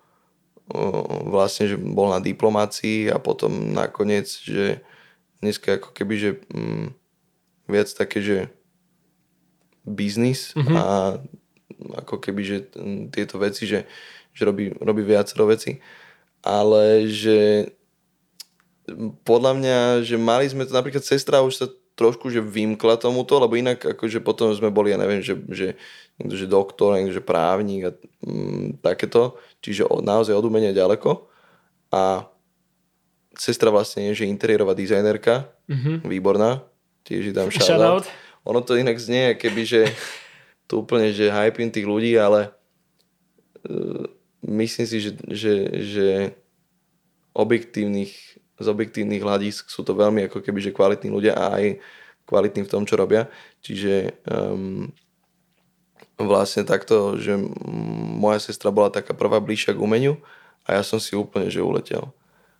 [0.72, 4.80] uh, vlastne, že bol na diplomácii a potom nakoniec, že
[5.42, 7.03] dneska ako keby, že mm,
[7.68, 8.38] viac také, že
[9.84, 10.76] biznis mm-hmm.
[10.76, 10.84] a
[12.04, 12.56] ako keby, že
[13.12, 13.84] tieto veci, že,
[14.32, 15.80] že robí, robí viacero veci.
[16.44, 17.68] Ale že
[19.24, 23.54] podľa mňa, že mali sme to, napríklad sestra už sa trošku, že vymkla tomuto, lebo
[23.56, 25.78] inak akože potom sme boli, ja neviem, že, že
[26.22, 27.90] že doktor, že právnik a
[28.22, 31.26] mm, takéto, čiže od, naozaj od umenia ďaleko.
[31.90, 32.30] A
[33.34, 36.06] sestra vlastne je, že interiérová dizajnerka, Mhm.
[36.06, 36.62] výborná,
[37.04, 38.04] tiež dám Shoutout.
[38.04, 38.06] shoutout.
[38.44, 39.80] Ono to inak znie, keby, že
[40.68, 42.52] to úplne, že hyping tých ľudí, ale
[43.68, 44.04] uh,
[44.44, 46.08] myslím si, že, že, že
[47.32, 48.12] objektívnych,
[48.60, 51.80] z objektívnych hľadisk sú to veľmi ako keby, že kvalitní ľudia a aj
[52.24, 53.28] kvalitní v tom, čo robia.
[53.60, 54.92] Čiže um,
[56.16, 57.36] vlastne takto, že
[58.16, 60.14] moja sestra bola taká prvá bližšia k umeniu
[60.64, 62.12] a ja som si úplne, že uletel.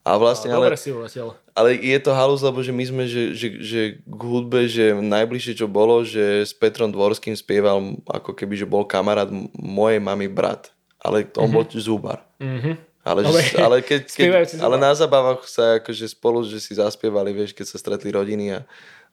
[0.05, 1.33] A vlastne, ale, si uletel.
[1.57, 5.57] ale je to halus, lebo že my sme, že, že, že k hudbe, že najbližšie
[5.57, 10.77] čo bolo, že s Petrom Dvorským spieval, ako keby, že bol kamarát mojej mamy brat.
[11.01, 11.57] Ale on mm-hmm.
[11.57, 12.21] bol zúbar.
[12.37, 12.77] Mhm.
[13.05, 14.29] Ale, Ale že, ale, keď, keď,
[14.61, 18.65] ale na zabávach sa akože spolu, že si zaspievali, vieš, keď sa stretli rodiny a,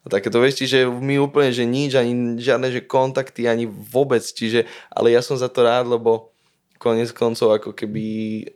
[0.04, 4.64] a takéto, vieš, čiže my úplne, že nič, ani žiadne, že kontakty, ani vôbec, čiže,
[4.88, 6.32] ale ja som za to rád, lebo
[6.80, 8.04] konec koncov, ako keby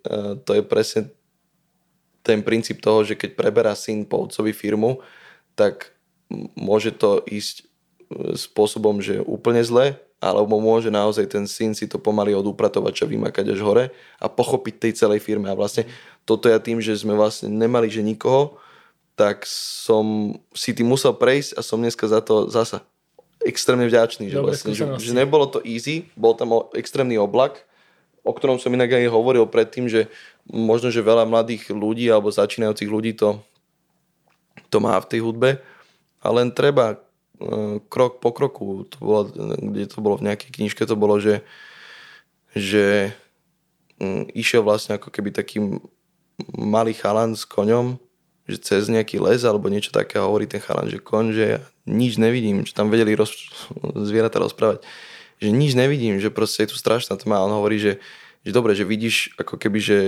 [0.08, 1.12] uh, to je presne
[2.26, 4.98] ten princíp toho, že keď preberá syn po otcovi firmu,
[5.54, 5.94] tak
[6.58, 7.64] môže to ísť e,
[8.34, 13.54] spôsobom, že úplne zle, alebo môže naozaj ten syn si to pomaly od upratovača vymakať
[13.54, 13.84] až hore
[14.18, 15.46] a pochopiť tej celej firme.
[15.46, 15.86] A vlastne
[16.26, 18.58] toto ja tým, že sme vlastne nemali že nikoho,
[19.14, 22.82] tak som si tým musel prejsť a som dneska za to zasa
[23.46, 24.28] extrémne vďačný.
[24.28, 27.62] Že, vlastne, že, že nebolo to easy, bol tam extrémny oblak,
[28.26, 30.10] o ktorom som inak aj hovoril predtým, že
[30.50, 33.38] možno, že veľa mladých ľudí alebo začínajúcich ľudí to,
[34.66, 35.62] to má v tej hudbe,
[36.18, 39.30] ale len treba eh, krok po kroku, to bolo,
[39.62, 41.46] kde to bolo v nejakej knižke, to bolo, že,
[42.50, 43.14] že
[44.36, 45.80] išiel vlastne ako keby taký
[46.52, 47.96] malý chalan s koňom,
[48.46, 52.20] že cez nejaký les alebo niečo také hovorí ten chalan, že koň, že ja nič
[52.20, 53.32] nevidím, že tam vedeli roz,
[53.96, 54.84] zvieratá rozprávať,
[55.36, 58.00] že nič nevidím, že proste je tu strašná tma on hovorí, že,
[58.42, 59.98] že dobre, že vidíš ako keby, že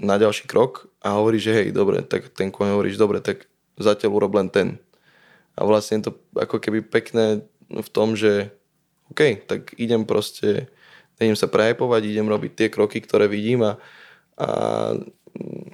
[0.00, 3.50] na ďalší krok a hovorí, že hej, dobre, tak ten koň hovorí, že dobre, tak
[3.76, 4.80] zatiaľ urob len ten.
[5.58, 8.54] A vlastne je to ako keby pekné v tom, že
[9.10, 10.70] OK, tak idem proste,
[11.18, 13.72] idem sa prehajpovať, idem robiť tie kroky, ktoré vidím a,
[14.38, 14.48] a
[15.34, 15.68] mm,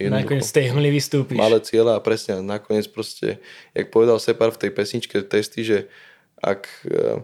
[0.00, 1.38] jednoducho Nakoniec z tej hmly vystúpiš.
[1.38, 3.38] malé cieľa a presne nakoniec proste,
[3.76, 5.78] jak povedal Separ v tej pesničke testy, že
[6.40, 7.22] ak e,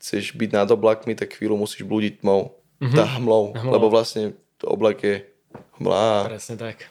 [0.00, 2.56] chceš byť nad oblakmi, tak chvíľu musíš blúdiť tmou.
[2.80, 2.96] Mm-hmm.
[2.96, 3.72] Tá hmlou, Hmlou.
[3.76, 5.28] lebo vlastne to oblak je
[5.76, 6.24] hmlá.
[6.32, 6.88] Presne tak.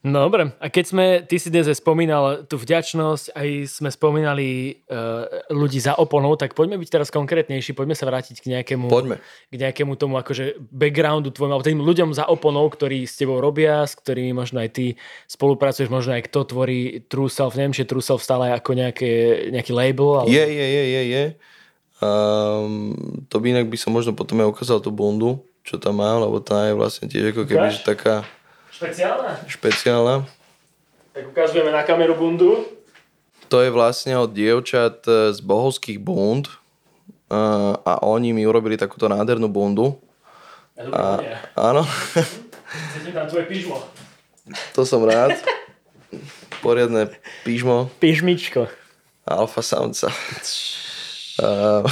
[0.00, 5.28] No dobre, a keď sme, ty si dnes spomínal tú vďačnosť, aj sme spomínali uh,
[5.52, 9.20] ľudí za oponou, tak poďme byť teraz konkrétnejší, poďme sa vrátiť k nejakému, Poďme.
[9.52, 13.84] k nejakému tomu akože backgroundu tvojmu, alebo tým ľuďom za oponou, ktorí s tebou robia,
[13.84, 14.96] s ktorými možno aj ty
[15.28, 19.12] spolupracuješ, možno aj kto tvorí True Self, neviem, či True Self stále ako nejaké,
[19.52, 21.24] nejaký label, ale Je, je, je, je, je.
[22.00, 22.96] Um,
[23.28, 26.40] to by inak by som možno potom aj ukázal tú bundu, čo tam mám, lebo
[26.40, 28.24] tá je vlastne tiež ako keby že taká
[28.72, 29.44] špeciálna.
[29.44, 30.14] špeciálna.
[31.12, 32.64] Tak ukazujeme na kameru bundu.
[33.52, 36.48] To je vlastne od dievčat e, z bohovských bund
[37.28, 40.00] a, a oni mi urobili takúto nádhernú bundu.
[40.80, 41.20] A,
[41.52, 41.84] áno.
[42.96, 43.76] Chcete tam tvoje pížmo.
[44.72, 45.36] To som rád.
[46.64, 47.12] Poriadne
[47.44, 47.92] pížmo.
[48.00, 48.70] Pížmičko.
[49.28, 50.08] Alfa samca.
[51.40, 51.88] Uh,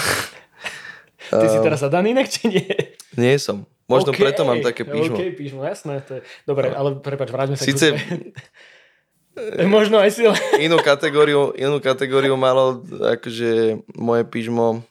[1.28, 2.68] Ty si teraz Adanínek, či nie?
[3.16, 3.64] nie som.
[3.88, 5.16] Možno okay, preto mám také pížmo.
[5.16, 6.04] OK, pížmo, jasné.
[6.08, 6.20] To je...
[6.44, 8.00] Dobre, ale prepač, vráťme sa Sice k
[9.70, 10.34] Možno aj sila.
[10.66, 14.82] inú kategóriu, inú kategóriu malo akože moje pížmo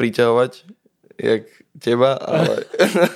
[0.00, 0.64] priťahovať,
[1.18, 1.44] jak
[1.78, 2.66] teba, ale...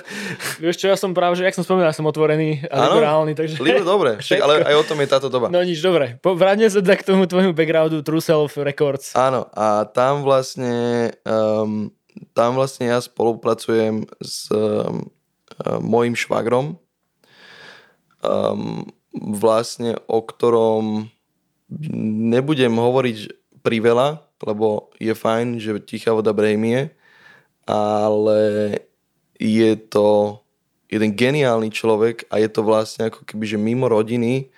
[0.63, 3.59] Vieš čo, ja som práve, že jak som spomínal, som otvorený a liberálny, takže...
[3.59, 5.51] Libo, dobre, však, ale aj o tom je táto doba.
[5.51, 6.17] No nič, dobre.
[6.23, 9.13] Vráťme sa teda k tomu tvojmu backgroundu True Self Records.
[9.13, 11.91] Áno, a tam vlastne, um,
[12.31, 15.05] tam vlastne ja spolupracujem s um,
[15.83, 16.79] mojim švagrom,
[18.23, 21.13] um, vlastne o ktorom
[22.33, 23.17] nebudem hovoriť
[23.63, 26.91] priveľa, lebo je fajn, že tichá voda brejmie,
[27.67, 28.39] ale
[29.39, 30.39] je to
[30.91, 34.53] jeden geniálny človek a je to vlastne ako keby, že mimo rodiny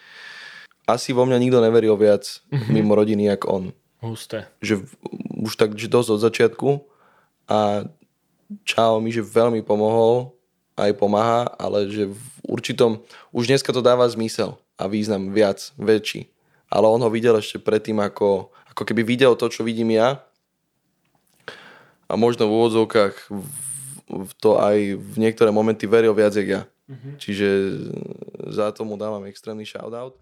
[0.85, 2.73] asi vo mňa nikto neveril viac mm-hmm.
[2.73, 3.65] mimo rodiny, ako on.
[4.05, 4.45] Husté.
[4.61, 4.85] Že
[5.41, 6.69] už tak, že dosť od začiatku
[7.49, 7.89] a
[8.61, 10.37] Čau mi, že veľmi pomohol
[10.77, 13.01] aj pomáha, ale že v určitom,
[13.33, 16.29] už dneska to dáva zmysel a význam viac, väčší.
[16.69, 20.21] Ale on ho videl ešte predtým, ako, ako keby videl to, čo vidím ja
[22.05, 23.15] a možno v úvodzovkách
[24.05, 26.61] v to aj v niektoré momenty veril viac, jak ja.
[26.85, 27.13] Mm-hmm.
[27.17, 27.47] Čiže
[28.53, 30.13] za tomu dávam extrémny shoutout.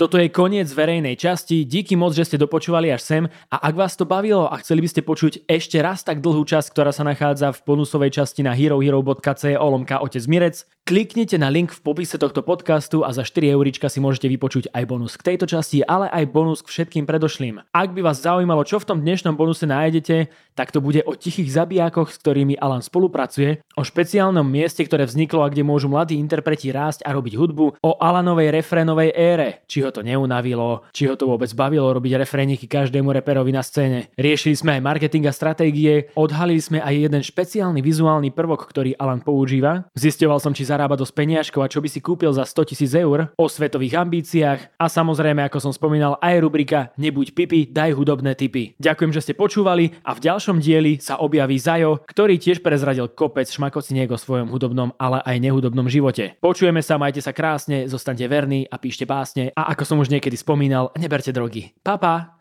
[0.00, 3.22] Toto je koniec verejnej časti, díky moc, že ste dopočúvali až sem
[3.52, 6.72] a ak vás to bavilo a chceli by ste počuť ešte raz tak dlhú časť,
[6.72, 11.86] ktorá sa nachádza v bonusovej časti na herohero.co lomka otec Mirec, kliknite na link v
[11.86, 15.86] popise tohto podcastu a za 4 eurička si môžete vypočuť aj bonus k tejto časti,
[15.86, 17.62] ale aj bonus k všetkým predošlým.
[17.70, 20.26] Ak by vás zaujímalo, čo v tom dnešnom bonuse nájdete,
[20.58, 25.46] tak to bude o tichých zabijákoch, s ktorými Alan spolupracuje, o špeciálnom mieste, ktoré vzniklo
[25.46, 29.94] a kde môžu mladí interpreti rásť a robiť hudbu, o Alanovej refrénovej ére, či ho
[29.94, 34.10] to neunavilo, či ho to vôbec bavilo robiť refréniky každému reperovi na scéne.
[34.18, 39.22] Riešili sme aj marketing a stratégie, odhalili sme aj jeden špeciálny vizuálny prvok, ktorý Alan
[39.22, 39.86] používa.
[39.94, 43.28] Zistoval som, či zarába dosť peniažkov a čo by si kúpil za 100 tisíc eur,
[43.36, 48.72] o svetových ambíciách a samozrejme, ako som spomínal, aj rubrika Nebuď pipi, daj hudobné tipy.
[48.80, 53.44] Ďakujem, že ste počúvali a v ďalšom dieli sa objaví Zajo, ktorý tiež prezradil kopec
[53.52, 56.40] šmakociniek o svojom hudobnom, ale aj nehudobnom živote.
[56.40, 60.40] Počujeme sa, majte sa krásne, zostaňte verní a píšte básne a ako som už niekedy
[60.40, 61.76] spomínal, neberte drogy.
[61.84, 62.38] Pa, pa!